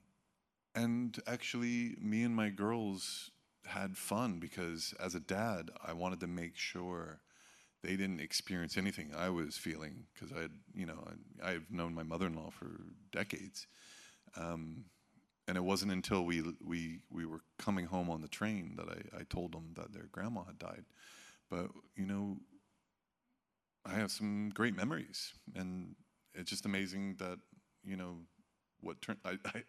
[0.74, 3.30] and actually, me and my girls
[3.64, 7.20] had fun because as a dad, I wanted to make sure
[7.82, 11.08] they didn't experience anything I was feeling because I had, you know,
[11.42, 12.68] I, have known my mother-in-law for
[13.12, 13.66] decades,
[14.36, 14.84] um,
[15.48, 19.20] and it wasn't until we we we were coming home on the train that I,
[19.20, 20.84] I told them that their grandma had died.
[21.50, 22.38] But you know,
[23.84, 25.94] I have some great memories, and
[26.34, 27.38] it's just amazing that
[27.84, 28.18] you know
[28.80, 29.62] what turned I, I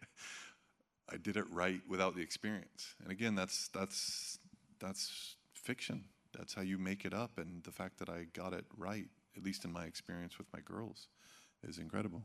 [1.10, 2.94] I did it right without the experience.
[3.02, 4.38] And again, that's that's
[4.80, 6.04] that's fiction
[6.36, 7.38] that's how you make it up.
[7.38, 10.60] And the fact that I got it right, at least in my experience with my
[10.60, 11.08] girls,
[11.66, 12.24] is incredible.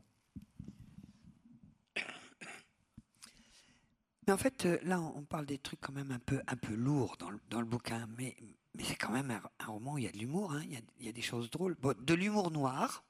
[4.26, 6.74] Mais en fait, euh, là, on parle des trucs quand même un peu, un peu
[6.74, 8.36] lourds dans le, dans le bouquin, mais,
[8.74, 10.76] mais c'est quand même un, roman où il y a de l'humour, hein, il, y
[10.76, 11.76] a, il, y a, des choses drôles.
[11.80, 13.04] Bon, de l'humour noir,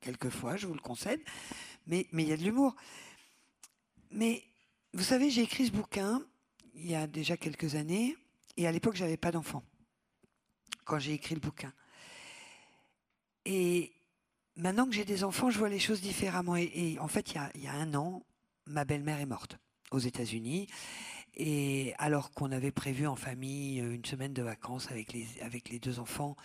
[0.00, 1.20] quelquefois, je vous le concède,
[1.86, 2.74] mais, mais il y a de l'humour.
[4.10, 4.42] Mais
[4.92, 6.22] vous savez, j'ai écrit ce bouquin
[6.74, 8.16] il y a déjà quelques années,
[8.56, 9.62] et à l'époque, j'avais pas d'enfant
[10.84, 11.72] quand j'ai écrit le bouquin.
[13.44, 13.92] Et
[14.56, 16.56] maintenant que j'ai des enfants, je vois les choses différemment.
[16.56, 18.22] Et, en fait, il y, a, un an,
[18.66, 19.58] ma belle-mère est morte
[19.90, 20.66] aux États-Unis.
[21.34, 25.78] Et alors qu'on avait prévu en famille une semaine de vacances avec les, avec les
[25.78, 26.36] deux enfants,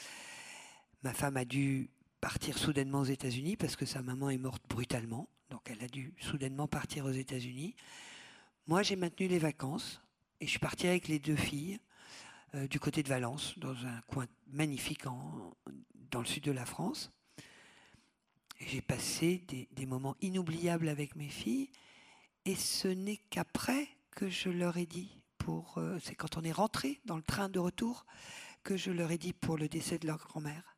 [1.04, 5.28] ma femme a dû partir soudainement aux États-Unis parce que sa maman est morte brutalement.
[5.50, 7.76] Donc elle a dû soudainement partir aux États-Unis.
[8.68, 10.02] Moi, j'ai maintenu les vacances
[10.40, 11.80] et je suis parti avec les deux filles.
[12.54, 17.10] Euh, du côté de Valence, dans un coin magnifique dans le sud de la France.
[18.60, 21.70] J'ai passé des, moments inoubliables avec mes filles,
[22.46, 26.52] et ce n'est qu'après que je leur ai dit, pour, euh, c'est quand on est
[26.52, 28.06] rentré dans le train de retour,
[28.64, 30.78] que je leur ai dit pour le décès de leur grand-mère.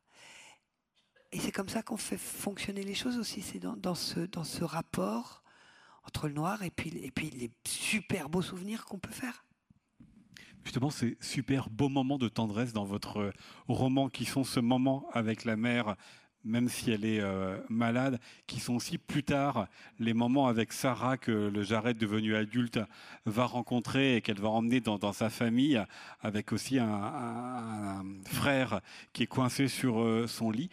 [1.32, 4.64] Et c'est comme ça qu'on fait fonctionner les choses aussi, c'est dans, ce, dans ce
[4.64, 5.42] rapport
[6.04, 9.44] entre le noir et puis, et puis les super beaux souvenirs qu'on peut faire
[10.64, 13.32] justement ces super beaux moments de tendresse dans votre
[13.68, 15.96] roman qui sont ce moment avec la mère
[16.44, 19.66] même si elle est euh, malade, qui sont aussi plus tard
[19.98, 22.78] les moments avec Sarah que le Jared devenu adulte
[23.24, 25.82] va rencontrer et qu'elle va emmener dans, sa famille,
[26.20, 28.80] avec aussi un, frère
[29.12, 30.70] qui est coincé sur euh, son lit.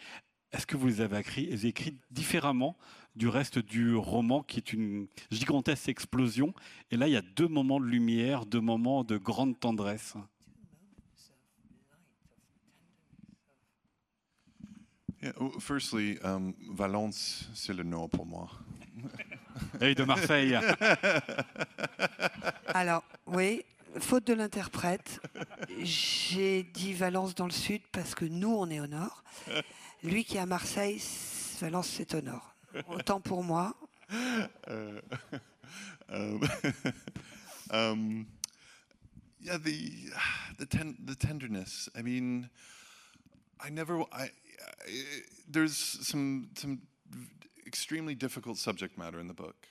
[0.52, 2.76] Est-ce que vous les avez écrits, écrits différemment
[3.16, 6.52] du reste du roman, qui est une gigantesque explosion?
[6.90, 10.14] Et là, il y a deux moments de lumière, deux moments de grande tendresse.
[15.60, 18.48] Firstly, um, Valence, c'est le nom pour moi.
[19.80, 20.58] Et de Marseille.
[22.74, 23.64] Alors, oui,
[23.98, 25.20] faute de l'interprète,
[25.82, 29.22] j'ai dit Valence dans le sud parce que nous, on est au nord.
[30.02, 31.00] Lui qui est à Marseille,
[31.60, 32.54] Valence, c'est au nord.
[32.88, 33.76] Autant pour moi.
[34.10, 35.00] Uh,
[36.10, 36.40] um,
[37.70, 38.26] um,
[39.40, 40.10] yeah, the
[40.58, 41.88] the ten, the tenderness.
[41.96, 42.50] I mean,
[43.58, 44.02] I never.
[44.12, 44.30] I
[45.48, 46.82] there's some some
[47.66, 49.66] extremely difficult subject matter in the book,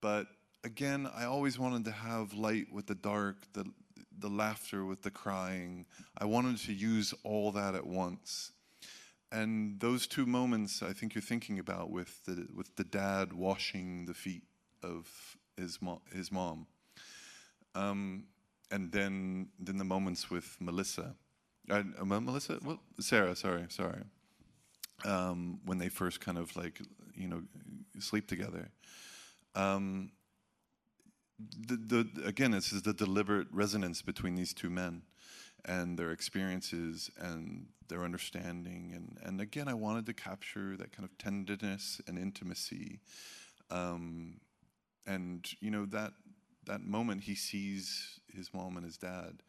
[0.00, 0.26] but
[0.64, 3.64] again, I always wanted to have light with the dark, the
[4.18, 5.86] the laughter with the crying.
[6.16, 8.52] I wanted to use all that at once.
[9.32, 14.06] And those two moments I think you're thinking about with the with the dad washing
[14.06, 14.44] the feet
[14.82, 15.08] of
[15.56, 16.66] his mo- his mom,
[17.74, 18.24] um,
[18.70, 21.16] and then then the moments with Melissa,
[21.70, 24.02] uh, uh Melissa, well, Sarah, sorry, sorry.
[25.04, 26.80] um, when they first kind of like
[27.14, 27.42] you know
[28.00, 28.70] sleep together.
[29.54, 30.10] Um,
[31.38, 35.02] the, the, again, this is the deliberate resonance between these two men
[35.64, 38.92] and their experiences and their understanding.
[38.94, 43.00] And, and again, I wanted to capture that kind of tenderness and intimacy.
[43.70, 44.40] Um,
[45.06, 46.12] and, you know, that,
[46.66, 49.42] that moment he sees his mom and his dad,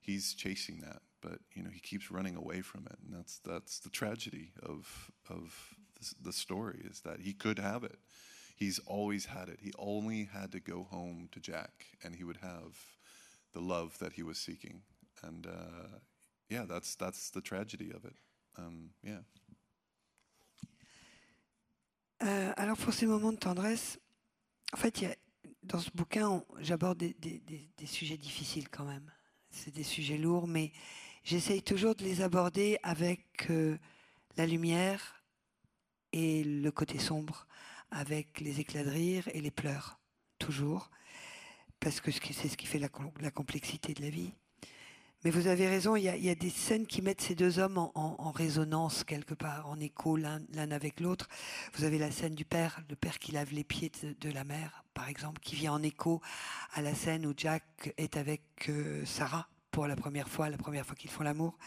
[0.00, 2.98] he's chasing that, but, you know, he keeps running away from it.
[3.04, 5.76] And that's, that's the tragedy of, of
[6.20, 7.98] the story is that he could have it.
[8.56, 9.58] He's always had it.
[9.60, 12.76] He only had to go home to Jack, and he would have
[13.52, 14.82] the love that he was seeking.
[15.22, 15.98] And uh,
[16.48, 18.14] yeah, that's that's the tragedy of it.
[18.58, 19.22] Um, yeah.
[22.22, 23.98] Euh, alors pour ces moments de tendresse,
[24.72, 25.16] en fait, y a,
[25.64, 29.10] dans ce bouquin, j'aborde des, des, des, des, sujets difficiles quand même.
[29.50, 30.70] C'est des sujets lourds, mais
[31.24, 33.78] j'essaye toujours de les aborder avec euh,
[34.36, 35.22] la lumière
[36.12, 37.46] et le côté sombre,
[37.90, 39.98] avec les éclats de rire et les pleurs,
[40.38, 40.90] toujours,
[41.80, 42.88] parce que c'est ce qui fait la,
[43.30, 44.32] complexité de la vie.
[45.24, 48.32] Mais vous avez raison, il y, a, des scènes qui mettent ces deux hommes en,
[48.32, 51.28] résonance quelque part, en écho l'un avec l'autre.
[51.74, 54.42] Vous avez la scène du père, le père qui lave les pieds de, de, la
[54.42, 56.20] mère, par exemple, qui vient en écho
[56.72, 60.86] à la scène où Jack est avec euh, Sarah pour la première fois, la première
[60.86, 61.58] fois qu'ils font l'amour.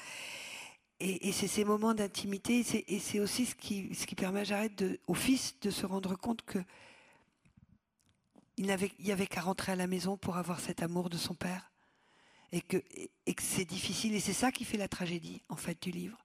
[1.01, 4.97] Et, c'est ces moments d'intimité, et c'est aussi ce qui, ce qui permet à Jared
[5.07, 6.59] au fils de se rendre compte que
[8.57, 8.65] il
[8.99, 11.71] n'y avait qu'à rentrer à la maison pour avoir cet amour de son père.
[12.53, 12.77] Et que,
[13.25, 16.17] et que c'est difficile, et c'est ça qui fait la tragédie, en fait, du livre.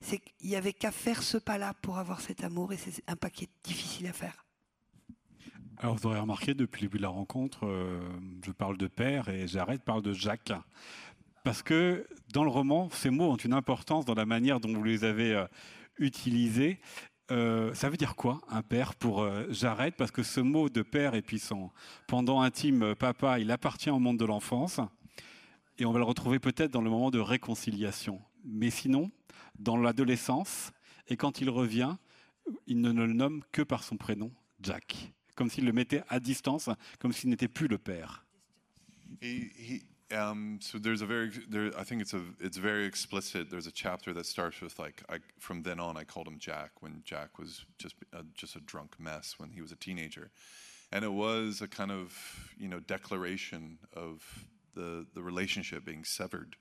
[0.00, 3.14] C'est qu'il n'y avait qu'à faire ce pas-là pour avoir cet amour, et c'est un
[3.14, 4.46] est difficile à faire.
[5.76, 8.00] Alors, vous aurez remarqué, depuis le début de la rencontre, euh,
[8.46, 10.52] je parle de père, et Jared parle de Jacques.
[11.44, 14.82] Parce que dans le roman, ces mots ont une importance dans la manière dont vous
[14.82, 15.46] les avez euh,
[15.98, 16.80] utilisés.
[17.30, 19.94] Euh, ça veut dire quoi, un père pour euh, Jared?
[19.94, 21.70] Parce que ce mot de père et puis son
[22.08, 24.80] pendant intime papa, il appartient au monde de l'enfance.
[25.78, 28.22] Et on va le retrouver peut-être dans le moment de réconciliation.
[28.44, 29.10] Mais sinon,
[29.58, 30.72] dans l'adolescence,
[31.08, 31.96] et quand il revient,
[32.66, 35.12] il ne le nomme que par son prénom, Jack.
[35.34, 38.24] Comme s'il le mettait à distance, comme s'il n'était plus le père.
[39.20, 39.82] He...
[40.14, 43.50] Um, so there's a very, there, I think it's a, it's very explicit.
[43.50, 46.70] There's a chapter that starts with like, I, from then on, I called him Jack
[46.80, 50.30] when Jack was just, a, just a drunk mess when he was a teenager,
[50.92, 52.14] and it was a kind of,
[52.56, 54.22] you know, declaration of
[54.74, 56.56] the the relationship being severed,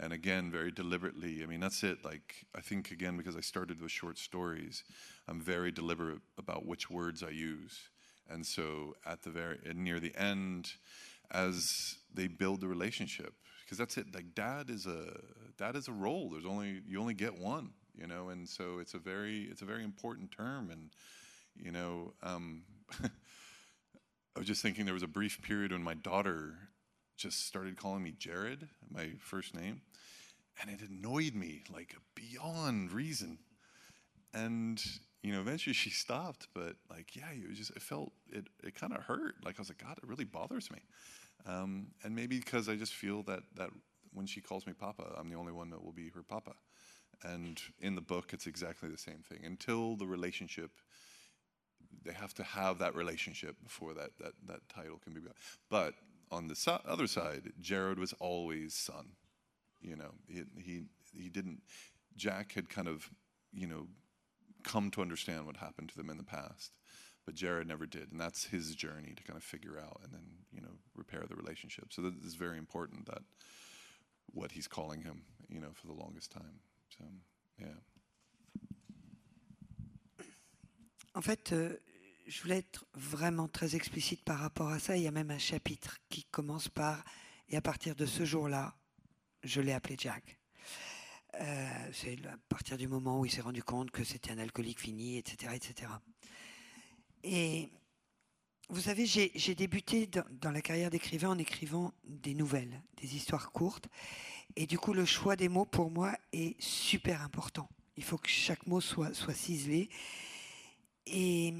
[0.00, 1.42] and again, very deliberately.
[1.42, 2.04] I mean, that's it.
[2.04, 4.84] Like, I think again because I started with short stories,
[5.28, 7.88] I'm very deliberate about which words I use,
[8.28, 10.72] and so at the very near the end
[11.32, 13.32] as they build the relationship
[13.64, 15.18] because that's it like dad is a
[15.58, 16.30] dad is a role.
[16.30, 19.66] There's only you only get one you know and so it's a very it's a
[19.66, 20.90] very important term and
[21.56, 22.62] you know um,
[23.04, 26.54] i was just thinking there was a brief period when my daughter
[27.18, 29.82] just started calling me jared my first name
[30.60, 33.38] and it annoyed me like beyond reason.
[34.34, 34.82] And
[35.22, 38.74] you know eventually she stopped but like yeah it was just it felt it, it
[38.74, 39.36] kind of hurt.
[39.44, 40.78] Like i was like god it really bothers me
[41.46, 43.70] um, and maybe because I just feel that that
[44.12, 46.52] when she calls me Papa, I'm the only one that will be her Papa.
[47.24, 49.44] And in the book, it's exactly the same thing.
[49.44, 50.70] Until the relationship,
[52.04, 55.20] they have to have that relationship before that that that title can be.
[55.70, 55.94] But
[56.30, 59.12] on the so- other side, Jared was always son.
[59.80, 61.62] You know, he he he didn't.
[62.16, 63.08] Jack had kind of,
[63.52, 63.86] you know,
[64.62, 66.72] come to understand what happened to them in the past
[67.24, 70.26] but Jared never did, and that's his journey to kind of figure out and then
[70.52, 71.92] you know repair the relationship.
[71.92, 73.22] So is very important that
[74.32, 76.60] what he's calling him, you know, for the longest time.
[76.98, 77.04] So
[77.58, 77.78] yeah.
[81.14, 81.76] En fait, euh,
[82.26, 84.96] je voulais être vraiment très explicite par rapport à ça.
[84.96, 87.04] Il y a même un chapitre qui commence par
[87.52, 88.74] et à partir de ce jour-là,
[89.44, 90.38] je l'ai appelé Jack.
[91.34, 94.80] Euh, c'est à partir du moment où il s'est rendu compte que c'était un alcoolique
[94.80, 95.90] fini, etc., etc.
[97.22, 97.70] Et
[98.68, 103.88] vous savez, j'ai débuté dans, la carrière d'écrivain en écrivant des nouvelles, des histoires courtes.
[104.56, 107.68] Et du coup, le choix des mots, pour moi, est super important.
[107.96, 109.90] Il faut que chaque mot soit, soit ciselé.
[111.06, 111.54] Et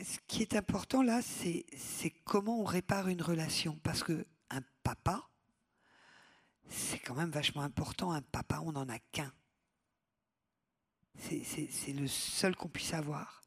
[0.00, 3.78] ce qui est important là, c'est comment on répare une relation.
[3.82, 5.28] Parce que un papa,
[6.68, 8.12] c'est quand même vachement important.
[8.12, 9.32] Un papa, on n'en a qu'un.
[11.18, 13.42] C'est le seul qu'on puisse avoir.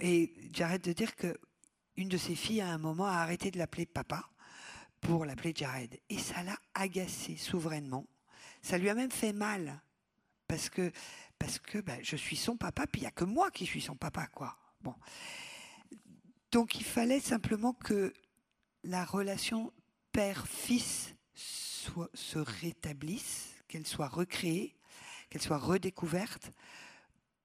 [0.00, 1.38] Et j'arrête de dire que
[1.96, 4.30] une de ses filles, à un moment, a arrêté de l'appeler papa
[5.00, 5.98] pour l'appeler Jared.
[6.08, 8.06] Et ça l'a agacé souverainement.
[8.62, 9.82] Ça lui a même fait mal.
[10.50, 10.90] parce que,
[11.38, 13.80] parce que ben, je suis son papa, puis il n'y a que moi qui suis
[13.80, 14.56] son papa, quoi.
[14.80, 14.94] Bon.
[16.50, 18.12] Donc il fallait simplement que
[18.82, 19.72] la relation
[20.10, 24.76] père-fils se rétablisse, qu'elle soit recréée,
[25.28, 26.50] qu'elle soit redécouverte,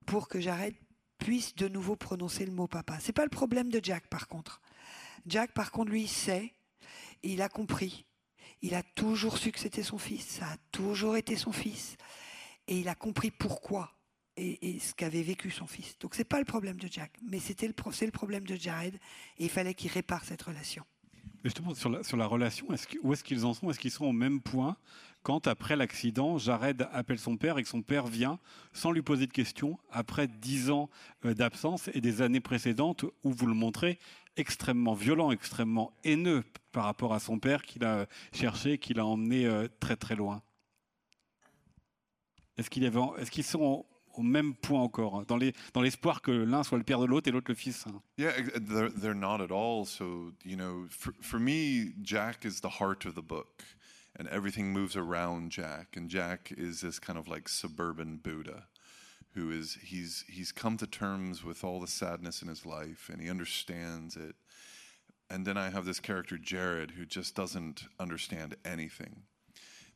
[0.05, 0.75] pour que Jared
[1.17, 2.99] puisse de nouveau prononcer le mot papa.
[2.99, 4.61] C'est pas le problème de Jack, par contre.
[5.25, 6.53] Jack, par contre, lui, sait,
[7.23, 8.05] il a compris.
[8.61, 11.97] Il a toujours su que c'était son fils, ça a toujours été son fils.
[12.67, 13.91] Et il a compris pourquoi
[14.37, 15.97] et, ce qu'avait vécu son fils.
[15.99, 18.95] Donc c'est pas le problème de Jack, mais c'était le, c'est le problème de Jared,
[19.37, 20.83] et il fallait qu'il répare cette relation.
[21.43, 22.67] Justement, sur la, sur la relation,
[23.03, 23.69] où est-ce qu'ils en sont?
[23.69, 24.77] Est-ce qu'ils sont au même point?
[25.25, 28.37] Quand, après l'accident, Jared appelle son père et que son père vient,
[28.73, 30.87] sans lui poser de questions, après dix ans
[31.25, 33.97] euh, d'absence et des années précédentes où vous le montrez
[34.37, 39.47] extrêmement violent, extrêmement haineux par rapport à son père qu'il a cherché, qu'il a emmené
[39.47, 40.43] euh, très très loin
[42.57, 46.99] Est-ce qu'ils sont au même point encore, hein, dans l'espoir que l'un soit le père
[46.99, 47.85] de l'autre et l'autre le fils.
[47.87, 47.99] Hein?
[48.19, 49.85] Yeah, they're, not at all.
[49.85, 53.63] So, you know, for me, Jack is the heart of the book,
[54.15, 55.95] and everything moves around Jack.
[55.95, 58.67] And Jack is this kind of like suburban Buddha,
[59.33, 63.21] who is he's he's come to terms with all the sadness in his life, and
[63.21, 64.35] he understands it.
[65.29, 69.23] And then I have this character Jared, who just doesn't understand anything,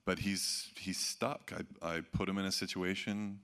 [0.06, 1.54] but he's he's stuck.
[1.56, 3.42] I I put him in a situation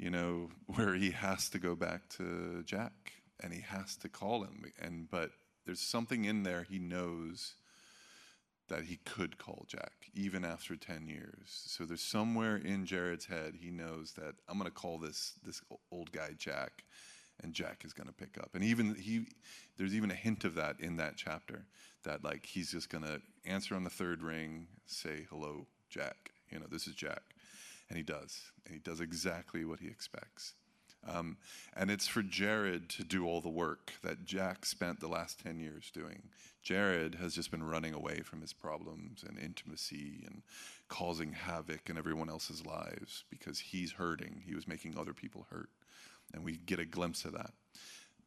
[0.00, 4.42] you know, where he has to go back to Jack and he has to call
[4.42, 4.64] him.
[4.80, 5.30] And but
[5.66, 7.54] there's something in there he knows
[8.70, 11.44] that he could call Jack even after 10 years.
[11.46, 15.60] So there's somewhere in Jared's head he knows that I'm going to call this this
[15.92, 16.84] old guy Jack
[17.42, 18.50] and Jack is going to pick up.
[18.54, 19.26] And even he
[19.76, 21.66] there's even a hint of that in that chapter
[22.04, 26.30] that like he's just going to answer on the third ring, say hello Jack.
[26.50, 27.22] You know, this is Jack.
[27.88, 28.40] And he does.
[28.64, 30.54] And he does exactly what he expects.
[31.06, 31.38] Um,
[31.74, 35.58] and it's for Jared to do all the work that Jack spent the last 10
[35.58, 36.28] years doing.
[36.62, 40.42] Jared has just been running away from his problems and intimacy and
[40.88, 44.42] causing havoc in everyone else's lives because he's hurting.
[44.44, 45.70] He was making other people hurt.
[46.34, 47.52] And we get a glimpse of that.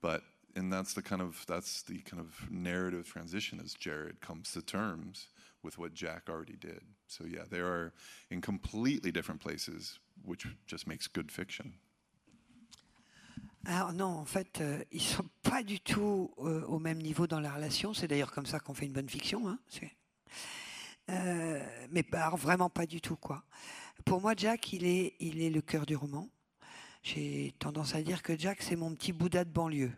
[0.01, 0.23] But
[0.55, 4.61] and that's the kind of that's the kind of narrative transition as Jared comes to
[4.61, 5.27] terms
[5.63, 6.81] with what Jack already did.
[7.07, 7.93] So yeah, they are
[8.29, 11.73] in completely different places, which just makes good fiction.
[13.65, 17.39] Alors non, en fait, euh, ils sont pas du tout euh, au même niveau dans
[17.39, 17.93] la relation.
[17.93, 19.47] C'est d'ailleurs comme ça qu'on fait une bonne fiction.
[19.47, 19.59] Hein,
[21.09, 22.05] euh, mais
[22.37, 23.43] vraiment pas du tout quoi.
[24.05, 26.29] Pour moi, Jack, il est, il est le cœur du roman.
[27.03, 29.91] J'ai tendance à dire que Jack, c'est mon petit Bouddha de banlieue.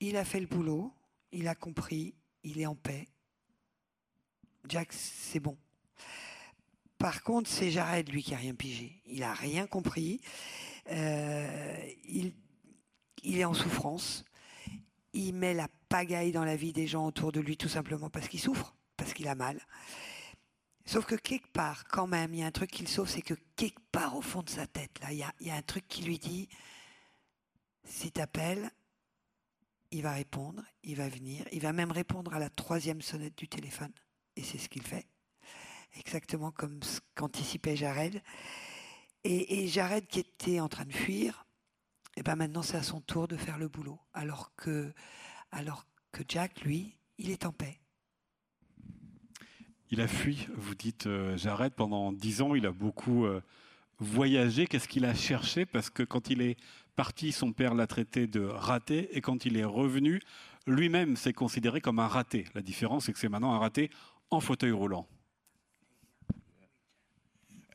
[0.00, 0.92] Il a fait le boulot,
[1.32, 3.08] il a compris, il est en paix,
[4.68, 5.56] Jack, c'est bon.
[6.98, 9.00] Par contre, c'est Jared, lui, qui a rien pigé.
[9.06, 10.20] Il a rien compris.
[10.90, 12.32] Euh, il,
[13.22, 14.24] il est en souffrance.
[15.12, 18.28] Il met la pagaille dans la vie des gens autour de lui, tout simplement parce
[18.28, 19.60] qu'il souffre, parce qu'il a mal.
[20.84, 23.34] Sauf que quelque part, quand même, il y a un truc qu'il sauve, c'est que
[23.56, 25.62] quelque part au fond de sa tête, là, il y a, il y a un
[25.62, 26.48] truc qui lui dit
[27.84, 28.70] si t'appelles,
[29.90, 33.48] il va répondre, il va venir, il va même répondre à la troisième sonnette du
[33.48, 33.92] téléphone.
[34.36, 35.06] Et c'est ce qu'il fait,
[35.96, 38.22] exactement comme ce qu'anticipait Jared.
[39.24, 41.46] Et, Jared qui était en train de fuir,
[42.14, 44.92] et eh ben maintenant c'est à son tour de faire le boulot, alors que,
[45.50, 47.80] alors que Jack, lui, il est en paix.
[49.90, 53.42] Il a fui, vous dites euh, Jared, pendant dix ans, il a beaucoup euh,
[53.98, 54.66] voyagé.
[54.66, 55.66] Qu'est-ce qu'il a cherché?
[55.66, 56.56] Parce que quand il est
[56.96, 60.20] parti, son père l'a traité de raté, et quand il est revenu,
[60.66, 62.46] lui-même s'est considéré comme un raté.
[62.54, 63.90] La différence, c'est que c'est maintenant un raté
[64.30, 65.06] en fauteuil roulant.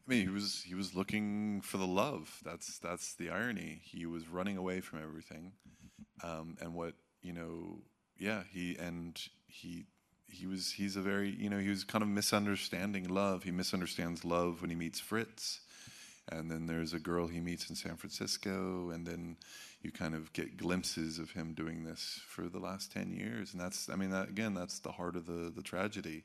[0.08, 2.40] I mean, he was he was looking for the love.
[2.46, 3.82] That's that's the irony.
[3.84, 5.52] He was running away from everything,
[6.24, 7.80] um, and what you know,
[8.18, 9.86] yeah, he and he
[10.30, 13.44] he was he's a very you know he was kind of misunderstanding love.
[13.44, 15.60] He misunderstands love when he meets Fritz,
[16.32, 19.36] and then there's a girl he meets in San Francisco, and then
[19.82, 23.54] you kind of get glimpses of him doing this for the last 10 years.
[23.54, 26.24] And that's, I mean, that, again, that's the heart of the, the tragedy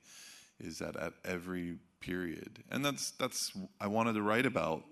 [0.59, 2.63] is that at every period.
[2.71, 4.83] And that's, that's, I wanted to write about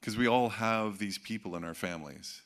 [0.00, 2.42] because we all have these people in our families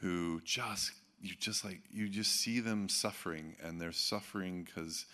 [0.00, 5.06] who just, you just like, you just see them suffering and they're suffering because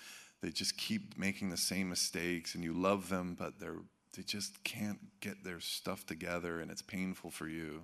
[0.43, 3.83] they just keep making the same mistakes and you love them, but they're,
[4.17, 7.83] they just can't get their stuff together and it's painful for you.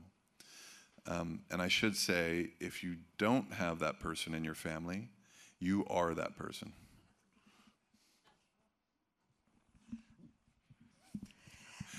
[1.07, 5.09] Um, and I should say, if you don't have that person in your family,
[5.61, 6.73] you are that person.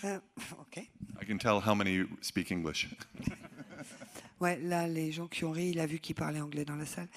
[0.06, 0.20] Euh,
[0.60, 0.78] ok.
[0.78, 2.88] I can tell how many speak English.
[4.42, 6.86] Ouais, là, les gens qui ont ri, il a vu qu'il parlait anglais dans la
[6.86, 7.08] salle.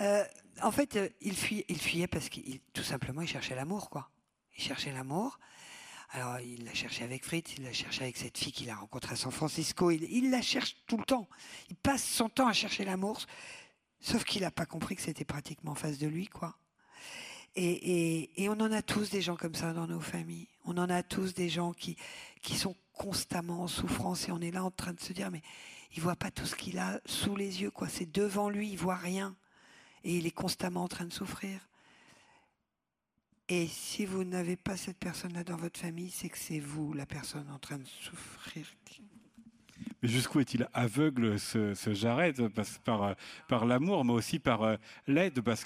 [0.00, 0.24] Euh,
[0.62, 4.08] en fait, euh, il, fuyait, il fuyait parce qu'il, tout simplement, il cherchait l'amour, quoi.
[4.56, 5.38] Il cherchait l'amour.
[6.12, 9.12] Alors, il l'a cherché avec Fritz, il l'a cherché avec cette fille qu'il a rencontrée
[9.12, 9.90] à San Francisco.
[9.90, 11.28] Il, il la cherche tout le temps.
[11.68, 13.20] Il passe son temps à chercher l'amour,
[14.00, 16.56] sauf qu'il n'a pas compris que c'était pratiquement en face de lui, quoi.
[17.54, 20.48] Et, on en a tous des gens comme ça dans nos familles.
[20.64, 21.96] On en a tous des gens qui,
[22.42, 25.42] qui sont constamment en souffrance et on est là en train de se dire, mais
[25.94, 27.88] il voit pas tout ce qu'il a sous les yeux, quoi.
[27.88, 29.36] C'est devant lui, il voit rien.
[30.04, 31.60] Et il est constamment en train de souffrir.
[33.48, 37.06] Et si vous n'avez pas cette personne-là dans votre famille, c'est que c'est vous, la
[37.06, 38.66] personne en train de souffrir.
[40.02, 43.14] Mais jusqu'où est-il aveugle, ce, ce parce- par, euh,
[43.48, 44.76] par l'amour, mais aussi par euh,
[45.06, 45.64] l'aide, parce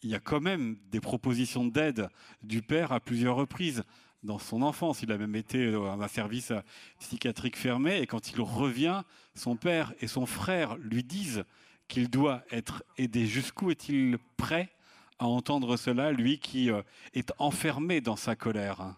[0.00, 2.08] qu'il y a quand même des propositions d'aide
[2.42, 3.84] du père à plusieurs reprises.
[4.22, 6.60] Dans son enfance, il a même été dans un service euh,
[6.98, 9.02] psychiatrique fermé, et quand il revient,
[9.34, 11.44] son père et son frère lui disent
[11.88, 13.26] qu'il doit être aidé.
[13.26, 14.70] Jusqu'où est-il prêt
[15.18, 16.82] à entendre cela, lui qui euh,
[17.14, 18.94] est enfermé dans sa colère?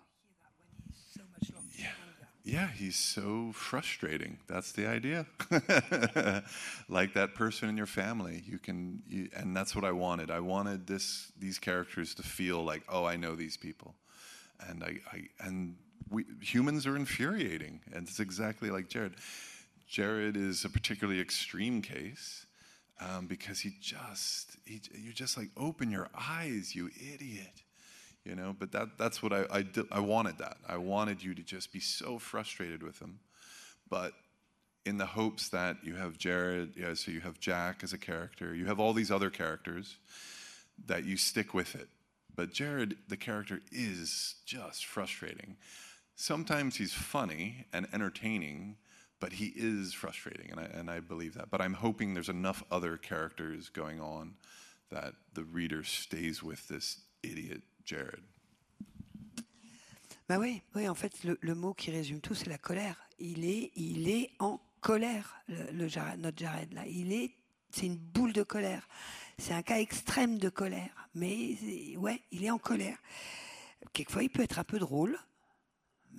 [2.45, 4.39] Yeah, he's so frustrating.
[4.49, 5.27] That's the idea.
[6.89, 10.29] like that person in your family, you can, you, and that's what I wanted.
[10.31, 13.95] I wanted this these characters to feel like, oh, I know these people,
[14.69, 15.77] and I, I and
[16.11, 19.15] we humans are infuriating, and it's exactly like Jared.
[19.89, 22.47] Jared is a particularly extreme case
[22.99, 27.62] um, because he just, he, you're just like, open your eyes, you idiot
[28.25, 30.57] you know but that that's what I, I did i wanted that.
[30.69, 33.21] I wanted you to just be so frustrated with him
[33.89, 34.13] but
[34.85, 38.55] in the hopes that you have jared yeah, so you have jack as a character
[38.55, 39.97] you have all these other characters
[40.87, 41.89] that you stick with it.
[42.35, 45.57] But jared the character is just frustrating.
[46.17, 48.77] Sometimes he's funny and entertaining
[49.21, 51.51] but he is frustrating and I, and I believe that.
[51.51, 54.35] But i'm hoping there's enough other characters going on
[54.91, 58.23] that the reader stays with this idiot Jared.
[60.29, 62.97] Bah oui, oui, en fait, le, le mot qui résume tout, c'est la colère.
[63.19, 66.87] Il est, il est en colère, le, Jared- notre Jared là.
[66.87, 67.35] Il est,
[67.71, 68.89] c'est une boule de colère.
[69.39, 71.09] C'est un cas extrême de colère.
[71.15, 71.57] Mais
[71.97, 72.99] ouais, il est en colère.
[73.93, 75.19] Quelquefois, il peut être un peu drôle,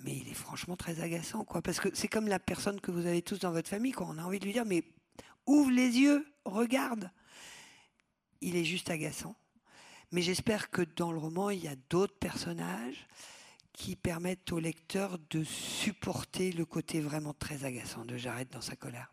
[0.03, 1.61] mais il est franchement très agaçant, quoi.
[1.61, 4.07] Parce que c'est comme la personne que vous avez tous dans votre famille, quoi.
[4.09, 4.83] On a envie de lui dire, mais
[5.47, 7.09] ouvre les yeux, regarde.
[8.41, 9.35] Il est juste agaçant.
[10.13, 13.07] Mais j'espère que dans le roman, il y a d'autres personnages
[13.73, 18.75] qui permettent au lecteur de supporter le côté vraiment très agaçant de Jared dans sa
[18.75, 19.11] colère.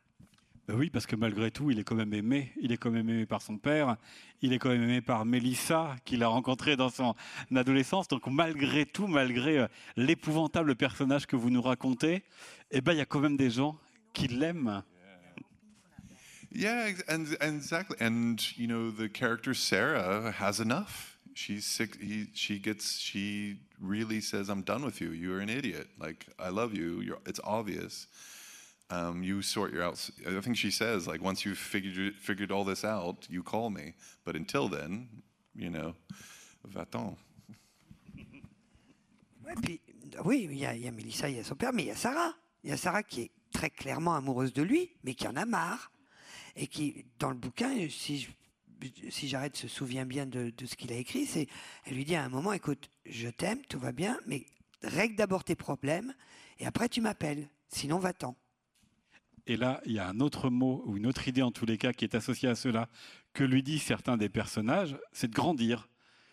[0.68, 2.52] Ben oui, parce que malgré tout, il est quand même aimé.
[2.60, 3.96] Il est quand même aimé par son père.
[4.42, 7.14] Il est quand même aimé par Mélissa, qu'il a rencontrée dans son
[7.56, 8.06] adolescence.
[8.06, 12.24] Donc malgré tout, malgré euh, l'épouvantable personnage que vous nous racontez,
[12.72, 13.78] eh ben, il y a quand même des gens
[14.12, 14.82] qui l'aiment.
[16.52, 17.96] Yeah, and, and exactly.
[18.00, 21.18] And you know, the character Sarah has enough.
[21.34, 22.00] She's sick.
[22.00, 22.98] He, she gets.
[22.98, 25.10] She really says, "I'm done with you.
[25.10, 25.88] You're an idiot.
[25.98, 27.00] Like I love you.
[27.00, 28.08] You're, it's obvious.
[28.90, 30.10] Um, you sort your out.
[30.26, 33.94] I think she says, like, once you've figured figured all this out, you call me.
[34.24, 35.08] But until then,
[35.54, 35.94] you know,
[36.64, 37.16] va-t'en.
[39.44, 39.80] Ouais, puis,
[40.24, 41.90] oui, il y, a, y a Mélissa, il y a son père, mais il y
[41.92, 42.34] a Sarah.
[42.64, 45.46] Il y a Sarah qui est très clairement amoureuse de lui, mais qui en a
[45.46, 45.89] marre.
[46.62, 48.28] Et qui, dans le bouquin, si,
[49.08, 51.46] si Jared se souvient bien de, de ce qu'il a écrit, c'est
[51.86, 54.44] elle lui dit à un moment, écoute, je t'aime, tout va bien, mais
[54.82, 56.14] règle d'abord tes problèmes,
[56.58, 57.48] et après tu m'appelles.
[57.68, 58.36] Sinon, va-t'en.
[59.46, 61.78] Et là, il y a un autre mot, ou une autre idée en tous les
[61.78, 62.88] cas, qui est associée à cela,
[63.32, 65.88] que lui disent certains des personnages, c'est de grandir.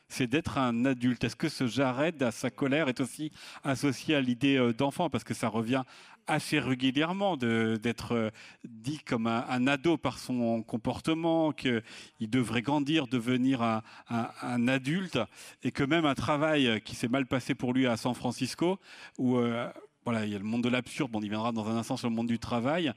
[0.10, 1.24] C'est d'être un adulte.
[1.24, 3.32] Est-ce que ce Jared, à sa colère, est aussi
[3.64, 5.10] associé à l'idée euh, d'enfant?
[5.10, 5.84] Parce que ça revient
[6.28, 8.30] assez régulièrement d'être euh,
[8.66, 11.82] dit comme un, ado par son comportement, qu'il
[12.20, 13.62] devrait grandir, devenir
[14.10, 15.20] un, adulte,
[15.64, 18.80] et que même un travail qui s'est mal passé pour lui à San Francisco,
[19.18, 19.72] où euh,
[20.08, 22.10] voilà, il y a le monde de l'absurde, on y viendra dans un instant sur
[22.10, 22.94] le monde du travail.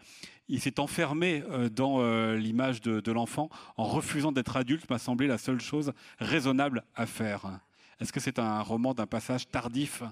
[0.46, 5.00] Il s'est enfermé euh, dans euh, l'image de, de l'enfant en refusant d'être adulte, m'a
[5.00, 7.58] semblé la seule chose raisonnable à faire.
[7.98, 10.04] Est-ce que c'est un roman d'un passage tardif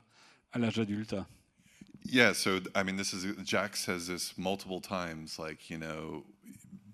[0.51, 1.15] à l'âge adulte?
[2.05, 6.25] Yeah, so I mean, this is Jack says this multiple times, like you know,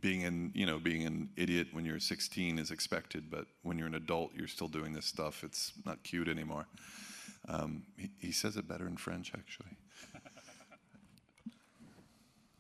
[0.03, 3.89] being an you know being an idiot when you're 16 is expected, but when you're
[3.89, 5.43] an adult, you're still doing this stuff.
[5.43, 6.67] It's not cute anymore.
[7.49, 9.79] Um, he, he says it better in French, actually.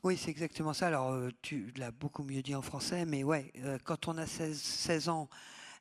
[0.04, 0.88] Oui, c'est exactement ça.
[0.88, 4.26] Alors, euh, tu l'as beaucoup mieux dit en français, mais ouais, euh, quand on a
[4.26, 5.30] 16, 16 ans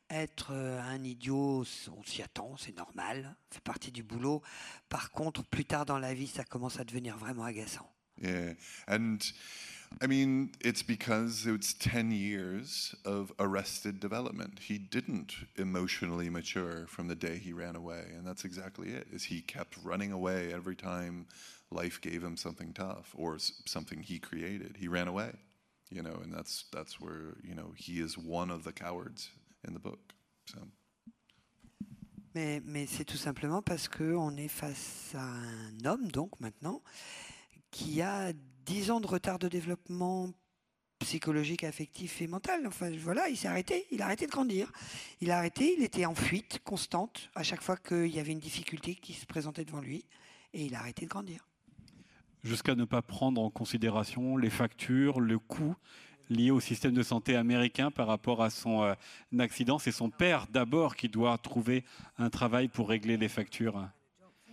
[0.09, 1.65] Être euh, un idiot,
[1.97, 4.41] on s'y attend, c'est normal, fait partie du boulot.
[4.88, 7.89] Par contre, plus tard dans la vie, ça commence à devenir vraiment agaçant.
[8.21, 8.53] Yeah.
[8.88, 9.17] And
[10.01, 14.59] I mean, it's because it's 10 years of arrested development.
[14.59, 19.07] He didn't emotionally mature from the day he ran away, and that's exactly it.
[19.11, 21.26] Is he kept running away every time
[21.74, 24.78] life gave him something tough or something he created.
[24.80, 25.32] He ran away,
[25.89, 29.30] you know, and that's that's where, you know, he is one of the cowards
[29.67, 30.13] in the book.
[32.36, 36.82] Mais, mais c'est tout simplement parce qu'on est face à un homme, donc maintenant,
[37.69, 38.34] qui a
[38.65, 40.32] 10 ans de retard de développement
[40.99, 42.65] psychologique, affectif et mental.
[42.65, 44.71] Enfin, voilà, il s'est arrêté, il a arrêté de grandir.
[45.21, 48.39] Il a arrêté, il était en fuite constante à chaque fois qu'il y avait une
[48.39, 50.05] difficulté qui se présentait devant lui,
[50.53, 51.45] et il a arrêté de grandir.
[52.43, 55.75] Jusqu'à ne pas prendre en considération les factures, le coût
[56.29, 58.93] lié au système de santé américain par rapport à son euh,
[59.39, 59.79] accident.
[59.79, 61.83] C'est son père d'abord qui doit trouver
[62.17, 63.87] un travail pour régler les factures.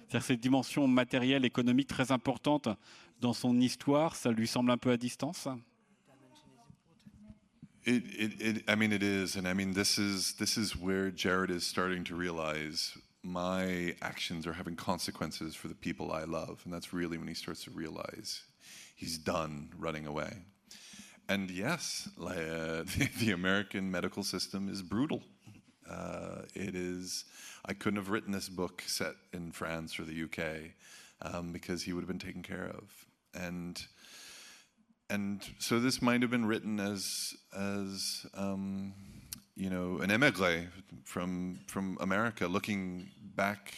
[0.09, 2.69] C'est-à-dire cette dimension matérielle, économique très importante
[3.21, 5.49] dans son histoire, ça lui semble un peu à distance
[7.87, 12.05] I mean, it is, and I mean, this is this is where Jared is starting
[12.05, 17.19] to realize my actions are having consequences for the people I love, and that's really
[17.19, 18.43] when he starts to realize
[18.97, 20.33] he's done running away.
[21.29, 22.27] And yes, uh,
[22.97, 25.23] the, the, American medical system is brutal.
[25.89, 27.25] Uh, it is.
[27.65, 30.73] I couldn't have written this book set in France or the UK
[31.23, 33.87] um, because he would have been taken care of and
[35.09, 38.95] and so this might have been written as as um,
[39.61, 40.69] you know an emigre
[41.05, 43.75] from from America, looking back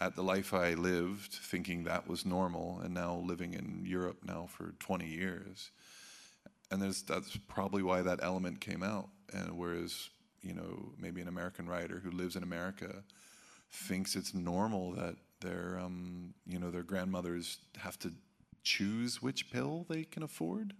[0.00, 4.46] at the life I lived, thinking that was normal, and now living in Europe now
[4.48, 5.70] for 20 years.
[6.70, 9.08] And there's, that's probably why that element came out.
[9.34, 10.08] And whereas
[10.40, 13.04] you know maybe an American writer who lives in America
[13.70, 18.12] thinks it's normal that their um, you know their grandmothers have to
[18.62, 20.72] choose which pill they can afford.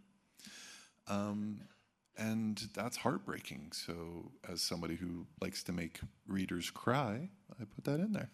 [1.07, 1.61] Um,
[2.19, 3.73] and that's heartbreaking.
[3.73, 7.29] So, as somebody who likes to make readers cry,
[7.61, 8.31] I put that in there.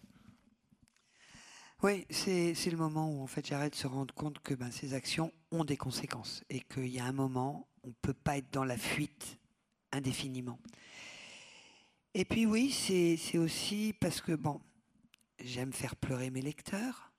[1.81, 4.93] Oui, c'est le moment où en fait j'arrête de se rendre compte que ben, ces
[4.93, 8.49] actions ont des conséquences et qu'il y a un moment, on ne peut pas être
[8.53, 9.37] dans la fuite
[9.91, 10.59] indéfiniment.
[12.13, 14.61] Et puis oui, c'est aussi parce que, bon,
[15.39, 17.11] j'aime faire pleurer mes lecteurs.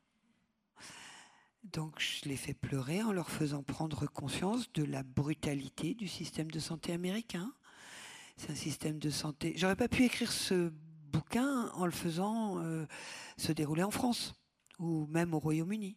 [1.73, 6.51] Donc je les fais pleurer en leur faisant prendre conscience de la brutalité du système
[6.51, 7.53] de santé américain.
[8.37, 9.55] C'est un système de santé.
[9.57, 10.71] J'aurais pas pu écrire ce
[11.11, 12.87] bouquin en le faisant euh,
[13.39, 14.35] se dérouler en France
[14.79, 15.97] ou même au Royaume-Uni.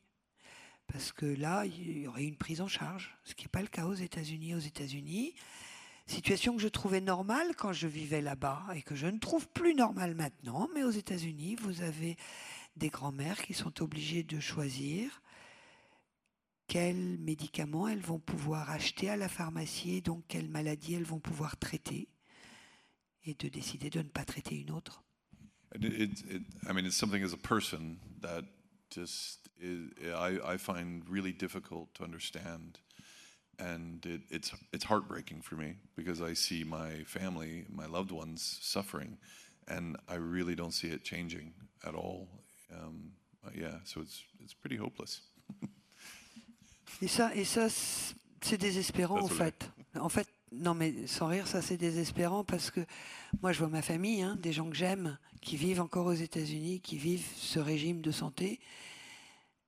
[0.87, 3.67] Parce que là, il y aurait une prise en charge, ce qui n'est pas le
[3.67, 4.55] cas aux États-Unis.
[4.55, 5.35] Aux États-Unis,
[6.05, 9.75] situation que je trouvais normale quand je vivais là-bas et que je ne trouve plus
[9.75, 12.15] normale maintenant, mais aux États-Unis, vous avez
[12.77, 15.21] des grands-mères qui sont obligées de choisir
[16.67, 21.19] quels médicaments elles vont pouvoir acheter à la pharmacie et donc quelles maladies elles vont
[21.19, 22.09] pouvoir traiter
[23.25, 25.03] et de décider de ne pas traiter une autre.
[25.75, 28.43] It, it, it, I mean, it's something as a person that
[28.89, 32.79] just is, I, I find really difficult to understand.
[33.59, 38.59] And it, it's, it's heartbreaking for me because I see my family, my loved ones
[38.61, 39.17] suffering,
[39.67, 41.53] and I really don't see it changing
[41.85, 42.29] at all.
[42.71, 43.13] Um,
[43.53, 45.21] yeah, so it's, it's pretty hopeless.
[47.01, 47.67] Et ça, et ça
[48.41, 49.71] c'est désespérant en fait.
[49.99, 52.81] En fait, non mais sans rire, ça c'est désespérant parce que
[53.41, 56.81] moi je vois ma famille, hein, des gens que j'aime, qui vivent encore aux États-Unis,
[56.81, 58.59] qui vivent ce régime de santé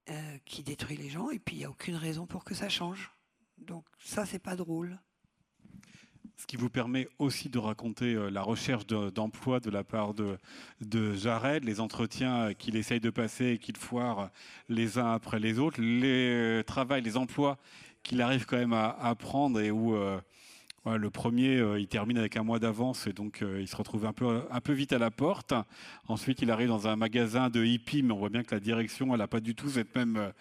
[0.10, 2.70] euh, qui détruit les gens et puis il n'y a aucune raison pour que ça
[2.70, 3.12] change.
[3.58, 5.00] Donc ça c'est pas drôle
[6.40, 10.38] ce qui vous permet aussi de raconter euh, la recherche d'emploi de, la part de,
[11.14, 14.30] Jared, les entretiens qu'il essaye de passer et qu'il foire
[14.70, 17.58] les uns après les autres, les euh, travails, les emplois
[18.04, 20.18] qu'il arrive quand même à, prendre et où euh,
[20.86, 24.44] le premier, il termine avec un mois d'avance et donc il se retrouve un peu,
[24.50, 25.54] un peu vite à la porte.
[26.08, 29.12] Ensuite, il arrive dans un magasin de hippie, mais on voit bien que la direction,
[29.12, 30.32] elle n'a pas du tout cette même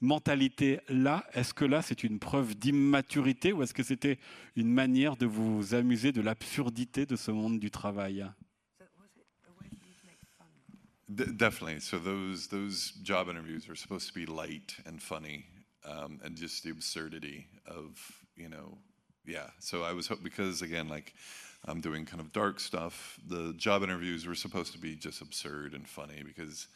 [0.00, 4.18] mentalité-là, est-ce que là c'est une preuve d'immaturité ou est-ce que c'était
[4.54, 8.26] une manière de vous amuser de l'absurdité de ce monde du travail?
[11.08, 11.80] Definitely.
[11.80, 15.44] So those those job interviews are supposed to be light and funny,
[15.84, 17.96] um, and just the absurdity of
[18.34, 18.76] you know,
[19.24, 19.50] yeah.
[19.60, 21.14] So I was because again, like
[21.64, 23.20] I'm doing kind of dark stuff.
[23.28, 26.66] The job interviews were supposed to be just absurd and funny because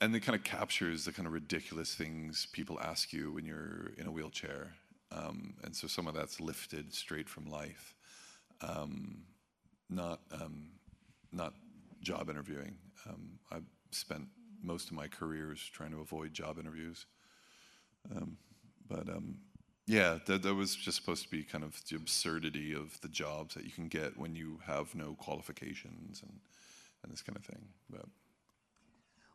[0.00, 3.92] and it kind of captures the kind of ridiculous things people ask you when you're
[3.98, 4.72] in a wheelchair.
[5.10, 7.94] Um, and so some of that's lifted straight from life.
[8.60, 9.22] Um,
[9.88, 10.70] not um,
[11.32, 11.54] not
[12.02, 12.76] job interviewing.
[13.08, 14.28] Um, I've spent
[14.62, 17.06] most of my careers trying to avoid job interviews.
[18.14, 18.36] Um,
[18.88, 19.08] but
[19.88, 23.54] yeah, that, that was just supposed to be kind of the absurdity of the jobs
[23.54, 26.40] that you can get when you have no qualifications and,
[27.02, 27.64] and this kind of thing.
[27.88, 28.04] But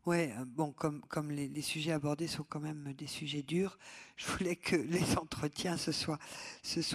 [0.05, 3.77] Ouais, euh, bon, comme, les, sujets abordés sont quand même des sujets durs,
[4.17, 6.19] je voulais que les entretiens, ce soit,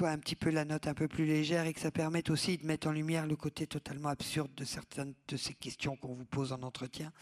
[0.03, 2.67] un petit peu la note un peu plus légère et que ça permette aussi de
[2.67, 6.53] mettre en lumière le côté totalement absurde de certaines de ces questions qu'on vous pose
[6.53, 7.13] en entretien.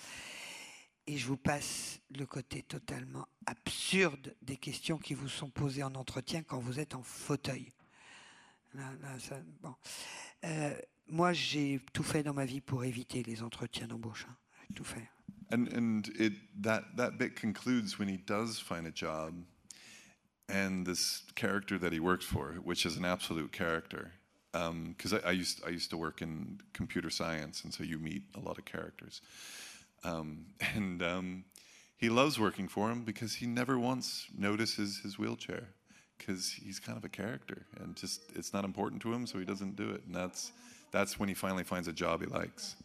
[1.06, 5.94] Et je vous passe le côté totalement absurde des questions qui vous sont posées en
[5.94, 7.70] entretien quand vous êtes en fauteuil.
[8.74, 9.74] Là, ça- bon.
[10.44, 10.76] Euh,
[11.06, 14.26] moi, j'ai tout fait dans ma vie pour éviter les entretiens d'embauche.
[14.28, 14.36] hein.
[14.74, 15.08] Tout fait.
[15.50, 19.34] And and it that that bit concludes when he does find a job,
[20.48, 24.12] and this character that he works for, which is an absolute character,
[24.52, 28.22] because I, I used I used to work in computer science, and so you meet
[28.34, 29.20] a lot of characters,
[30.04, 31.44] um, and um,
[31.96, 35.68] he loves working for him because he never once notices his wheelchair,
[36.18, 39.44] because he's kind of a character, and just it's not important to him, so he
[39.44, 40.52] doesn't do it, and that's
[40.90, 42.76] that's when he finally finds a job he likes.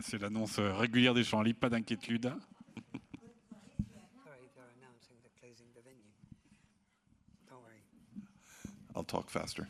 [0.00, 2.32] C'est l'annonce euh, régulière des champs libres, pas d'inquiétude.
[8.94, 9.64] I'll talk faster.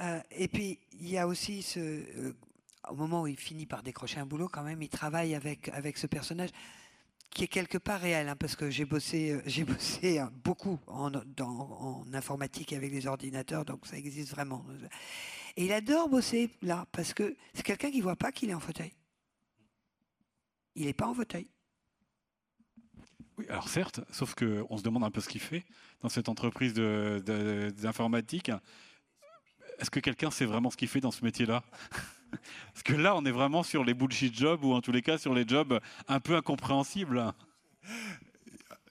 [0.00, 1.78] Euh, et puis, il y a aussi ce.
[1.80, 2.34] euh,
[2.88, 5.96] au moment où il finit par décrocher un boulot, quand même, il travaille avec, avec
[5.98, 6.50] ce personnage
[7.30, 10.78] qui est quelque part réel, hein, parce que j'ai bossé, euh, j'ai bossé euh, beaucoup
[10.86, 14.64] en, dans- en informatique avec les ordinateurs, donc ça existe vraiment.
[15.56, 18.60] Et il adore bosser là, parce que c'est quelqu'un qui voit pas qu'il est en
[18.60, 18.92] fauteuil.
[20.74, 21.48] Il n'est pas en fauteuil.
[23.38, 25.64] Oui, alors certes, sauf qu'on se demande un peu ce qu'il fait
[26.00, 28.50] dans cette entreprise d'informatique.
[29.78, 31.62] Est-ce que quelqu'un sait vraiment ce qu'il fait dans ce métier-là?
[32.72, 35.18] Parce que là, on est vraiment sur les bullshit jobs ou en tous les cas
[35.18, 37.32] sur les jobs un peu incompréhensibles.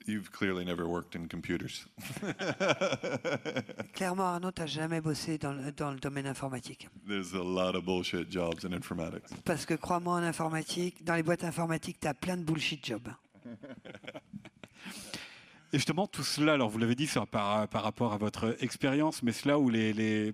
[0.08, 1.86] You've clearly never worked in computers.
[3.94, 6.88] Clairement, Arnaud, tu jamais bossé dans le, dans le domaine informatique.
[7.08, 9.24] There's a lot of bullshit jobs in informatics.
[9.46, 13.10] Parce que crois-moi, en informatique, dans les boîtes informatiques, tu as plein de bullshit jobs.
[15.74, 19.32] Et justement, tout cela, alors vous l'avez dit par, par rapport à votre expérience, mais
[19.32, 20.34] cela où les, les-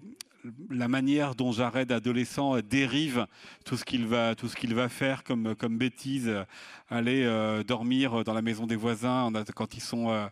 [0.69, 3.27] la manière dont Jared, adolescent, dérive
[3.65, 6.43] tout ce qu'il va, tout ce qu'il va faire comme, comme bêtise, euh,
[6.89, 10.27] aller euh, dormir dans la maison des voisins quand ils sont euh,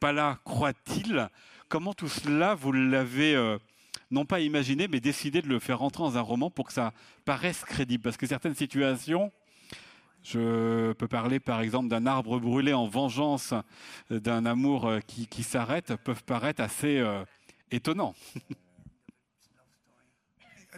[0.00, 1.28] pas là, croit-il
[1.68, 3.36] Comment tout cela, vous l'avez
[4.10, 6.94] non pas imaginé, mais décidé de le faire rentrer dans un roman pour que ça
[7.26, 8.04] paraisse crédible?
[8.04, 9.30] Parce que certaines situations,
[10.22, 13.52] je peux parler par exemple d'un arbre brûlé en vengeance
[14.08, 17.04] d'un amour qui, qui s'arrête peuvent paraître assez
[17.70, 18.14] étonnants.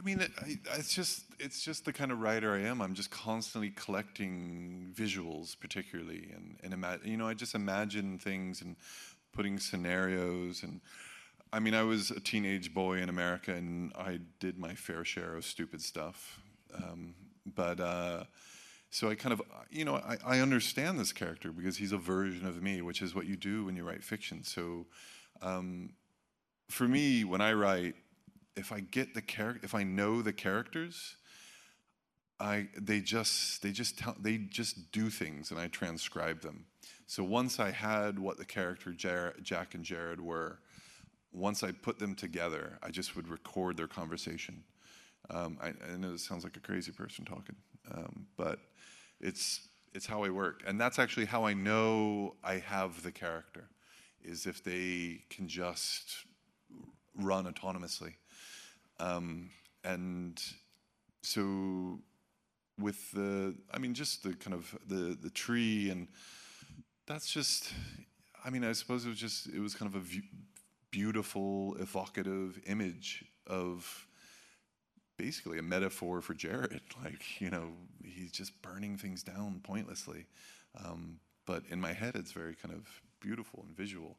[0.01, 2.81] I mean, it, I, it's just it's just the kind of writer I am.
[2.81, 8.77] I'm just constantly collecting visuals, particularly, and and you know, I just imagine things and
[9.33, 10.63] putting scenarios.
[10.63, 10.81] And
[11.53, 15.37] I mean, I was a teenage boy in America, and I did my fair share
[15.37, 16.41] of stupid stuff.
[16.75, 18.25] Um, but uh,
[18.89, 22.47] so I kind of, you know, I, I understand this character because he's a version
[22.47, 24.45] of me, which is what you do when you write fiction.
[24.45, 24.87] So
[25.43, 25.91] um,
[26.69, 27.97] for me, when I write,
[28.61, 31.17] if I get the character, if I know the characters,
[32.39, 36.67] I they just they just tell they just do things, and I transcribe them.
[37.07, 40.61] So once I had what the character Jar- Jack and Jared were,
[41.33, 44.63] once I put them together, I just would record their conversation.
[45.29, 47.57] Um, I, I know it sounds like a crazy person talking,
[47.93, 48.61] um, but
[49.21, 53.65] it's it's how I work, and that's actually how I know I have the character,
[54.23, 56.27] is if they can just
[57.17, 58.15] run autonomously,
[59.01, 59.51] um,
[59.85, 60.41] and
[61.23, 61.99] so
[62.79, 66.09] with the I mean just the kind of the the tree and
[67.07, 67.73] that's just
[68.45, 70.05] I mean I suppose it was just it was kind of a
[70.91, 74.07] beautiful evocative image of
[75.17, 76.81] basically a metaphor for Jared.
[77.05, 77.71] Like, you know,
[78.05, 80.27] he's just burning things down pointlessly.
[80.85, 82.87] Um, but in my head, it's very kind of
[83.21, 84.19] beautiful and visual.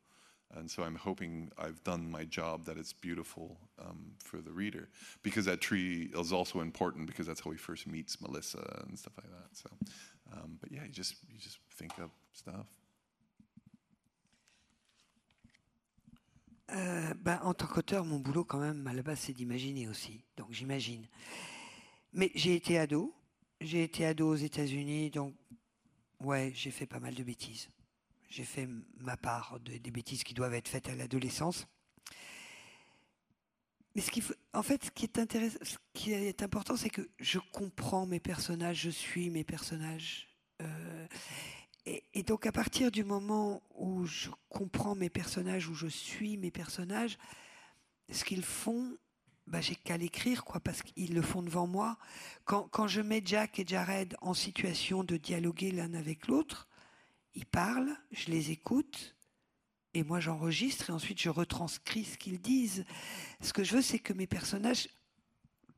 [0.53, 4.89] And so I'm hoping I've done my job that it's beautiful um, for the reader.
[5.23, 9.13] Because that tree is also important because that's how he first meets Melissa and stuff
[9.17, 9.49] like that.
[9.53, 9.69] So,
[10.33, 12.67] um, but yeah, you just you just think up stuff.
[16.73, 20.23] Euh, ben, en tant qu'auteur, mon boulot, quand même, à la base, c'est d'imaginer aussi.
[20.37, 21.05] Donc, j'imagine.
[22.13, 23.13] Mais j'ai été ado.
[23.59, 25.35] J'ai été ado aux États-Unis, donc,
[26.21, 27.67] ouais, j'ai fait pas mal de bêtises.
[28.31, 28.67] J'ai fait
[29.01, 31.67] ma part de- des bêtises qui doivent être faites à l'adolescence.
[33.93, 34.23] Mais ce qui,
[34.53, 38.21] en fait, ce qui est intéressant, ce qui est important, c'est que je comprends mes
[38.21, 40.29] personnages, je suis mes personnages.
[40.61, 41.07] Euh,
[41.85, 46.51] et, donc, à partir du moment où je comprends mes personnages, où je suis mes
[46.51, 47.17] personnages,
[48.09, 48.97] ce qu'ils font,
[49.45, 51.97] bah, j'ai qu'à l'écrire, quoi, parce qu'ils le font devant moi.
[52.45, 56.69] Quand, je mets Jack et Jared en situation de dialoguer l'un avec l'autre,
[57.33, 59.15] ils parlent, je les écoute,
[59.93, 62.85] et moi j'enregistre et ensuite je retranscris ce qu'ils disent.
[63.41, 64.89] Ce que je veux, c'est que mes personnages,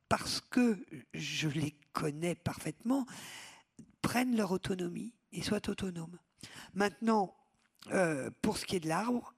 [0.08, 0.84] parce que
[1.14, 3.06] je les connais parfaitement,
[4.02, 6.18] prennent leur autonomie et soient autonomes.
[6.74, 7.34] Maintenant,
[7.88, 9.34] euh, pour ce qui est de l'arbre,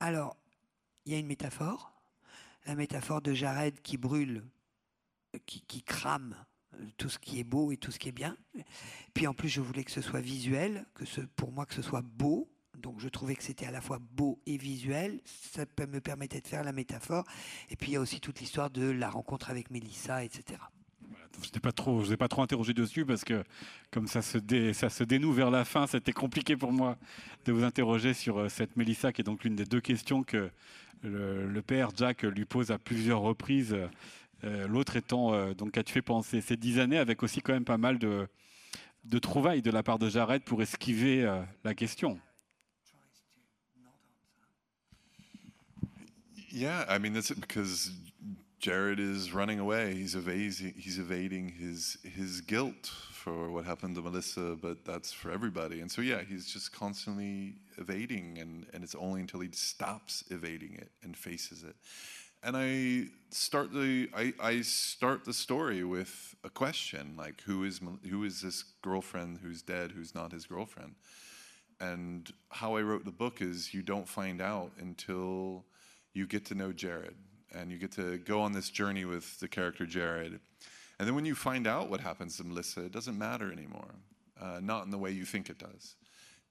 [0.00, 0.36] alors
[1.04, 1.92] il y a une métaphore,
[2.66, 4.44] la métaphore de Jared qui brûle,
[5.46, 6.36] qui, qui crame
[6.96, 8.36] tout ce qui est beau et tout ce qui est bien.
[9.14, 11.04] Puis en plus, je voulais que ce soit visuel, que
[11.36, 12.48] pour moi que ce soit beau,
[12.82, 15.20] donc je trouvais que c'était à la fois beau et visuel.
[15.24, 17.24] Ça me permettait de faire la métaphore.
[17.70, 20.60] Et puis il y a aussi toute l'histoire de la rencontre avec Mélissa, etc.
[21.42, 23.44] je n'ai pas trop, pas trop interrogé dessus parce que
[23.90, 24.38] comme ça se,
[24.72, 26.96] ça se dénoue vers la fin, c'était compliqué pour moi
[27.44, 30.50] de vous interroger sur euh, cette Mélissa qui est donc l'une des deux questions que
[31.04, 33.76] le, père Jack lui pose à plusieurs reprises.
[34.44, 37.64] Euh, l'autre étant euh, donc quas-tu fait pendant ces, dix années avec aussi quand même
[37.64, 38.28] pas mal de,
[39.04, 42.18] de trouvailles de la part de Jared pour esquiver la question?
[46.52, 47.90] Yeah, I mean that's because
[48.62, 49.94] Jared is running away.
[49.94, 50.74] He's evading.
[50.76, 55.80] He's evading his his guilt for what happened to Melissa, but that's for everybody.
[55.80, 60.74] And so yeah, he's just constantly evading, and and it's only until he stops evading
[60.74, 61.74] it and faces it.
[62.42, 67.80] And I start the I, I start the story with a question like who is
[68.08, 70.94] who is this girlfriend who's dead who's not his girlfriend,
[71.80, 75.64] and how I wrote the book is you don't find out until
[76.14, 77.14] you get to know Jared
[77.54, 80.40] and you get to go on this journey with the character Jared.
[80.98, 83.94] And then when you find out what happens to Melissa, it doesn't matter anymore,
[84.40, 85.96] uh, not in the way you think it does.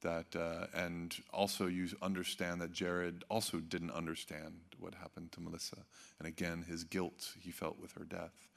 [0.02, 5.86] That uh, and also you understand that Jared also didn't understand what happened to Melissa,
[6.20, 8.48] and again his guilt he felt with her death.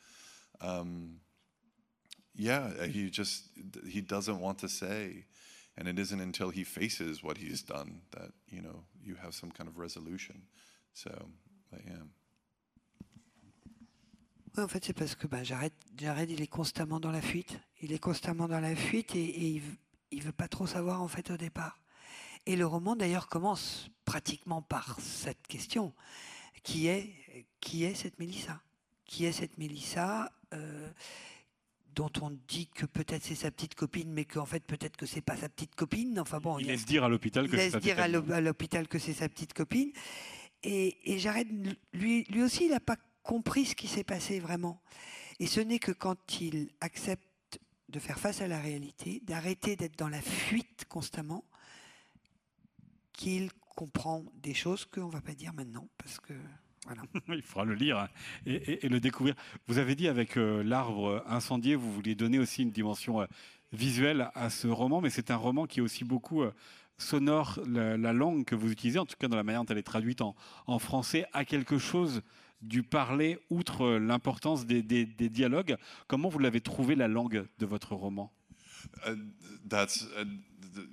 [0.61, 1.21] Um,
[2.35, 3.45] yeah, he just
[3.87, 5.27] he doesn't want to say,
[5.77, 9.51] and it isn't until he faces what he's done that you know you have some
[9.51, 10.43] kind of resolution.
[10.95, 11.11] So,
[11.73, 12.05] yeah.
[14.63, 17.59] en fait, c'est parce que bah, Jared, Jared, il est constamment dans la fuite.
[17.81, 19.63] Il est constamment dans la fuite et, il,
[20.19, 21.79] ne veut pas trop savoir en fait au départ.
[22.47, 25.95] Et le roman d'ailleurs commence pratiquement par cette question
[26.63, 28.61] qui est qui est cette Mélissa?
[29.07, 30.91] Qui est cette Mélissa euh,
[31.95, 35.21] dont on dit que peut-être c'est sa petite copine, mais qu'en fait peut-être que c'est
[35.21, 36.19] pas sa petite copine?
[36.21, 39.29] Enfin bon, il, laisse dire à l'hôpital que laisse dire à l'hôpital que c'est sa
[39.29, 39.93] petite copine.
[40.65, 44.81] Et, Jared, lui, lui aussi, il n'a pas compris ce qui s'est passé vraiment.
[45.39, 47.29] Et ce n'est que quand il accepte
[47.95, 51.45] de faire face à la réalité, d'arrêter d'être dans la fuite constamment,
[53.13, 56.35] qu'il comprend des choses qu'on ne va pas dire maintenant, parce que.
[57.29, 58.09] Il faudra le lire hein,
[58.47, 59.37] et, le découvrir.
[59.69, 63.27] Vous avez dit avec euh, l'arbre incendié, vous vouliez donner aussi une dimension euh,
[63.73, 66.53] visuelle à ce roman, mais c'est un roman qui est aussi beaucoup euh,
[66.99, 69.83] sonore, la, langue que vous utilisez, en tout cas dans la manière dont elle est
[69.83, 70.35] traduite en,
[70.81, 72.23] français, a quelque chose
[72.65, 75.77] du parler, outre l'importance des, dialogues.
[76.07, 78.33] Comment vous l'avez trouvé la langue de votre roman?
[79.07, 79.17] Uh,
[79.69, 80.25] That's uh,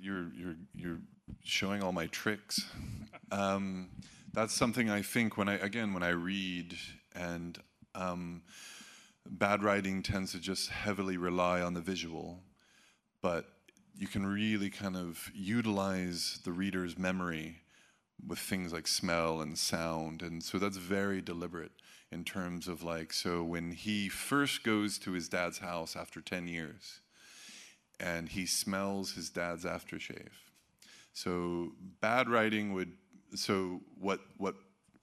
[0.00, 0.30] you're,
[0.74, 0.98] you're,
[1.44, 2.66] showing all my tricks.
[3.30, 3.88] Um,
[4.32, 6.76] that's something I think when I again when I read
[7.14, 7.58] and
[7.94, 8.42] um,
[9.26, 12.40] bad writing tends to just heavily rely on the visual,
[13.20, 13.46] but
[13.96, 17.61] you can really kind of utilize the reader's memory
[18.26, 20.22] with things like smell and sound.
[20.22, 21.72] And so that's very deliberate
[22.10, 26.46] in terms of like, so when he first goes to his dad's house after 10
[26.46, 27.00] years
[27.98, 30.32] and he smells his dad's aftershave.
[31.14, 32.92] So bad writing would,
[33.34, 34.54] so what, what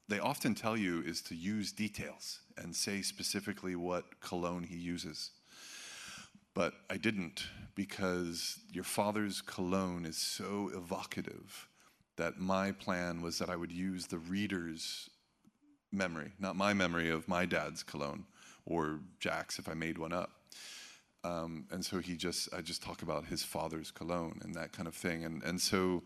[0.08, 5.32] they often tell you is to use details and say specifically what cologne he uses.
[6.54, 7.46] But I didn't
[7.76, 11.69] because your father's cologne is so evocative
[12.20, 15.10] that my plan was that I would use the reader's
[15.92, 18.26] memory, not my memory of my dad's cologne
[18.66, 20.32] or Jack's if I made one up.
[21.24, 24.88] Um, and so he just, I just talk about his father's cologne and that kind
[24.88, 25.24] of thing.
[25.24, 26.04] And, and so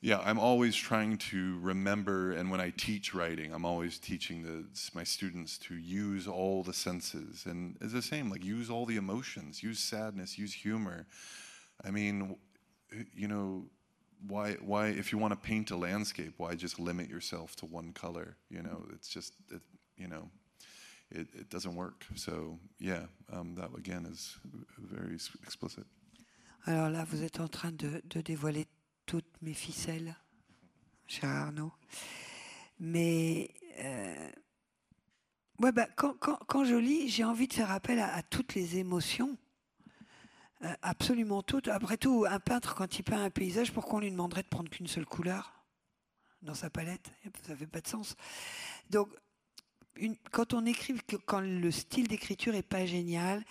[0.00, 4.64] yeah, I'm always trying to remember, and when I teach writing, I'm always teaching the,
[4.94, 7.44] my students to use all the senses.
[7.46, 11.06] And it's the same, like use all the emotions, use sadness, use humor.
[11.84, 12.36] I mean,
[13.14, 13.66] you know,
[14.26, 17.92] why, why, if you want to paint a landscape, why just limit yourself to one
[17.92, 18.36] color?
[18.50, 19.62] You know, it's just, it,
[19.96, 20.28] you know,
[21.10, 22.04] it, it doesn't work.
[22.14, 24.36] So yeah, um, that again is
[24.78, 25.84] very explicit.
[26.66, 28.66] Alors là, vous êtes en train de, de dévoiler
[29.04, 30.14] toutes mes ficelles,
[31.08, 31.72] cher Arnaud.
[32.78, 33.50] Mais
[33.80, 34.30] euh,
[35.58, 38.54] ouais, bah, quand, quand, quand, je lis, j'ai envie de faire appel à, à toutes
[38.54, 39.36] les émotions.
[40.64, 41.68] Euh, absolument toutes.
[41.68, 44.70] Après tout, un peintre, quand il peint un paysage, pourquoi on lui demanderait de prendre
[44.70, 45.52] qu'une seule couleur
[46.42, 47.10] dans sa palette?
[47.46, 48.16] Ça fait pas de sens.
[48.90, 49.08] Donc,
[50.30, 50.94] quand on écrit,
[51.26, 53.44] quand le style d'écriture est pas génial,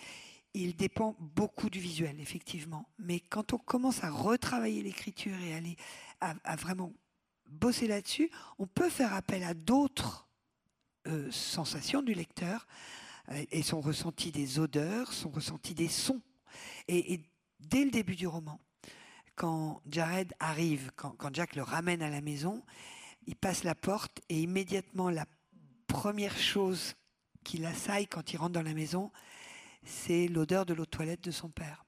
[0.53, 2.88] il dépend beaucoup du visuel, effectivement.
[2.97, 5.76] Mais quand on commence à retravailler l'écriture et aller
[6.20, 6.93] à, vraiment
[7.49, 10.28] bosser là-dessus, on peut faire appel à d'autres
[11.07, 12.68] euh, sensations du lecteur
[13.30, 16.22] euh, et son ressenti des odeurs, son ressenti des sons.
[16.88, 17.22] Et,
[17.59, 18.59] dès le début du roman,
[19.36, 22.64] quand Jared arrive, quand, Jack le ramène à la maison,
[23.28, 25.26] il passe la porte et immédiatement la
[25.88, 26.95] première chose
[27.43, 29.12] qui l'assaille quand il rentre dans la maison,
[29.84, 31.86] c'est l'odeur de l'eau de toilette de son père.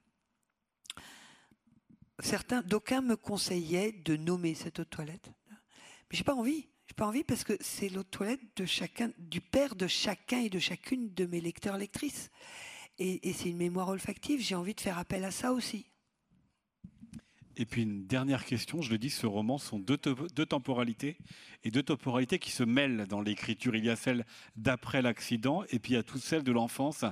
[2.20, 6.68] Certains, d'aucuns me conseillaient de nommer cette eau de toilette, mais j'ai pas envie.
[6.86, 8.40] J'ai pas envie parce que c'est l'eau de toilette
[9.18, 12.30] du père de chacun et de chacune de mes lecteurs lectrices,
[12.98, 14.40] et, et c'est une mémoire olfactive.
[14.40, 15.86] J'ai envie de faire appel à ça aussi.
[17.56, 19.98] Et puis une dernière question, je le dis, ce roman sont deux,
[20.34, 21.16] deux, temporalités
[21.62, 23.76] et deux temporalités qui se mêlent dans l'écriture.
[23.76, 24.26] Il y a celle
[24.56, 27.04] d'après l'accident et puis il y a toute celle de l'enfance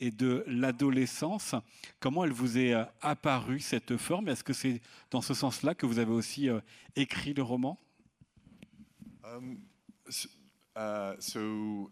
[0.00, 1.54] et de l'adolescence.
[2.00, 4.28] Comment elle vous est euh, apparue cette forme?
[4.28, 4.80] Est-ce que c'est
[5.10, 6.60] dans ce sens-là que vous avez aussi euh,
[6.96, 7.78] écrit le roman?
[9.24, 9.60] Um,
[10.08, 10.28] so,
[10.76, 11.90] uh, so,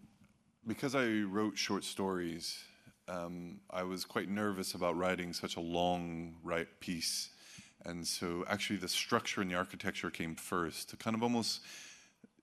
[0.65, 2.65] because I wrote short stories,
[3.07, 6.35] um, I was quite nervous about writing such a long
[6.79, 7.29] piece.
[7.85, 11.61] And so actually the structure and the architecture came first to kind of almost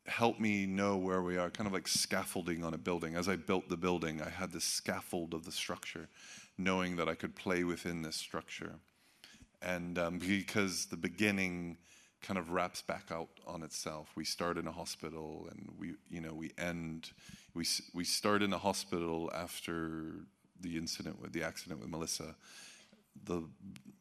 [0.06, 3.14] help me know where we are, kind of like scaffolding on a building.
[3.14, 6.08] As I built the building, I had this scaffold of the structure,
[6.56, 8.76] knowing that I could play within this structure.
[9.60, 11.76] And um, because the beginning
[12.22, 14.10] kind of wraps back out on itself.
[14.16, 17.10] We start in a hospital, and we, you know, we end.
[17.54, 20.26] We we start in a hospital after
[20.60, 22.34] the incident with the accident with Melissa.
[23.24, 23.44] The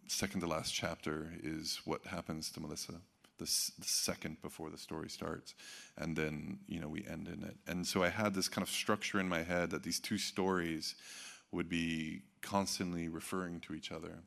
[0.08, 2.94] second to last chapter is what happens to Melissa.
[3.38, 5.54] The, the, second before the story starts,
[5.96, 7.56] and then you know we end in it.
[7.68, 10.96] And so I had this kind of structure in my head that these two stories
[11.52, 14.24] would be constantly referring to each other.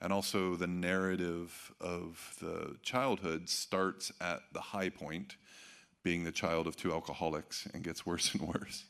[0.00, 5.36] And also, the narrative of the childhood starts at the high point,
[6.02, 8.84] being the child of two alcoholics, and gets worse and worse.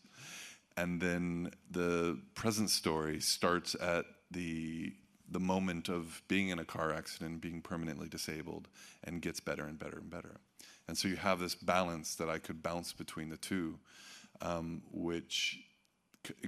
[0.77, 4.93] And then the present story starts at the
[5.31, 8.68] the moment of being in a car accident, being permanently disabled,
[9.03, 10.37] and gets better and better and better.
[10.87, 13.79] And so you have this balance that I could bounce between the two,
[14.43, 15.59] um, which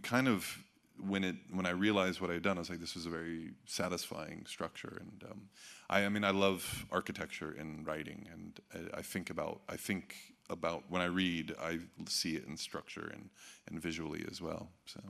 [0.03, 0.63] kind of
[0.99, 3.51] when it when I realized what I'd done, I was like, this was a very
[3.67, 5.01] satisfying structure.
[5.01, 5.49] And um,
[5.91, 10.15] I, I mean, I love architecture in writing, and I, I, think about I think
[10.49, 13.31] about when I read, I see it in structure and
[13.71, 14.69] and visually as well.
[14.87, 15.01] So.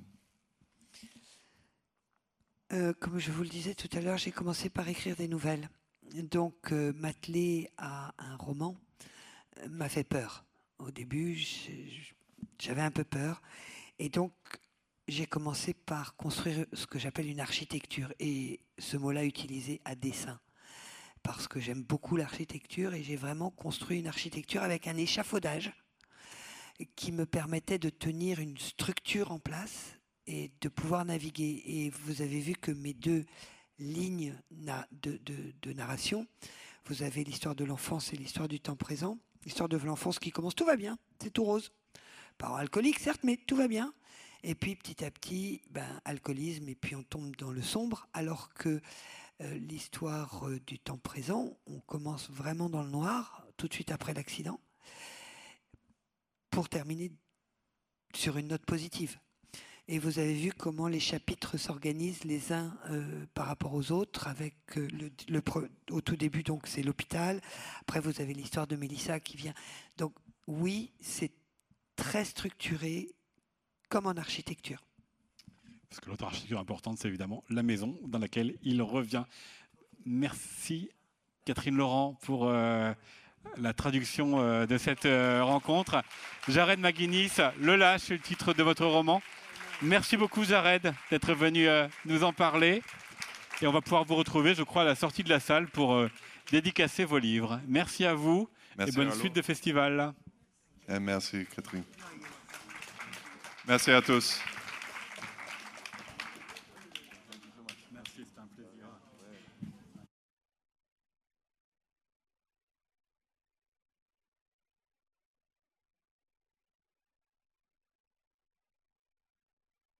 [2.72, 5.68] Euh, comme je vous le disais tout à l'heure, j'ai commencé par écrire des nouvelles.
[6.14, 8.76] Donc, euh, m'atteler à un roman
[9.58, 10.44] euh, m'a fait peur.
[10.78, 11.38] Au début,
[12.58, 13.40] j'avais un peu peur.
[13.98, 14.32] Et donc,
[15.06, 18.12] j'ai commencé par construire ce que j'appelle une architecture.
[18.18, 20.40] Et ce mot-là utilisé à dessein.
[21.26, 25.72] Parce que j'aime beaucoup l'architecture et j'ai vraiment construit une architecture avec un échafaudage
[26.94, 29.98] qui me permettait de tenir une structure en place
[30.28, 31.64] et de pouvoir naviguer.
[31.66, 33.24] Et vous avez vu que mes deux
[33.80, 36.28] lignes de, narration,
[36.84, 39.18] vous avez l'histoire de l'enfance et l'histoire du temps présent.
[39.44, 41.72] L'histoire de l'enfance qui commence, tout va bien, c'est tout rose.
[42.38, 43.92] Pas alcoolique, certes, mais tout va bien.
[44.44, 48.54] Et puis petit à petit, ben, alcoolisme, et puis on tombe dans le sombre, alors
[48.54, 48.80] que
[49.40, 54.14] l'histoire euh, du temps présent, on commence vraiment dans le noir, tout de suite après
[54.14, 54.60] l'accident,
[56.50, 57.12] pour terminer
[58.14, 59.18] sur une note positive.
[59.88, 64.26] Et vous avez vu comment les chapitres s'organisent les uns euh, par rapport aux autres.
[64.26, 64.88] Avec euh,
[65.90, 67.40] au tout début, donc c'est l'hôpital.
[67.82, 69.54] Après, vous avez l'histoire de Mélissa qui vient.
[69.96, 70.12] Donc
[70.48, 71.32] oui, c'est
[71.94, 73.14] très structuré,
[73.88, 74.82] comme en architecture.
[75.96, 79.24] Parce que l'autre architecture importante, c'est évidemment la maison dans laquelle il revient.
[80.04, 80.90] Merci
[81.46, 82.92] Catherine Laurent pour euh,
[83.56, 86.02] la traduction euh, de cette euh, rencontre.
[86.48, 89.22] Jared McGuinness, Le Lâche, le titre de votre roman.
[89.80, 91.66] Merci beaucoup Jared d'être venu
[92.04, 92.82] nous en parler.
[93.62, 95.98] Et on va pouvoir vous retrouver, je crois, à la sortie de la salle pour
[96.50, 97.58] dédicacer vos livres.
[97.68, 100.12] Merci à vous et bonne suite de festival.
[101.00, 101.84] merci Catherine.
[103.66, 104.38] Merci à tous.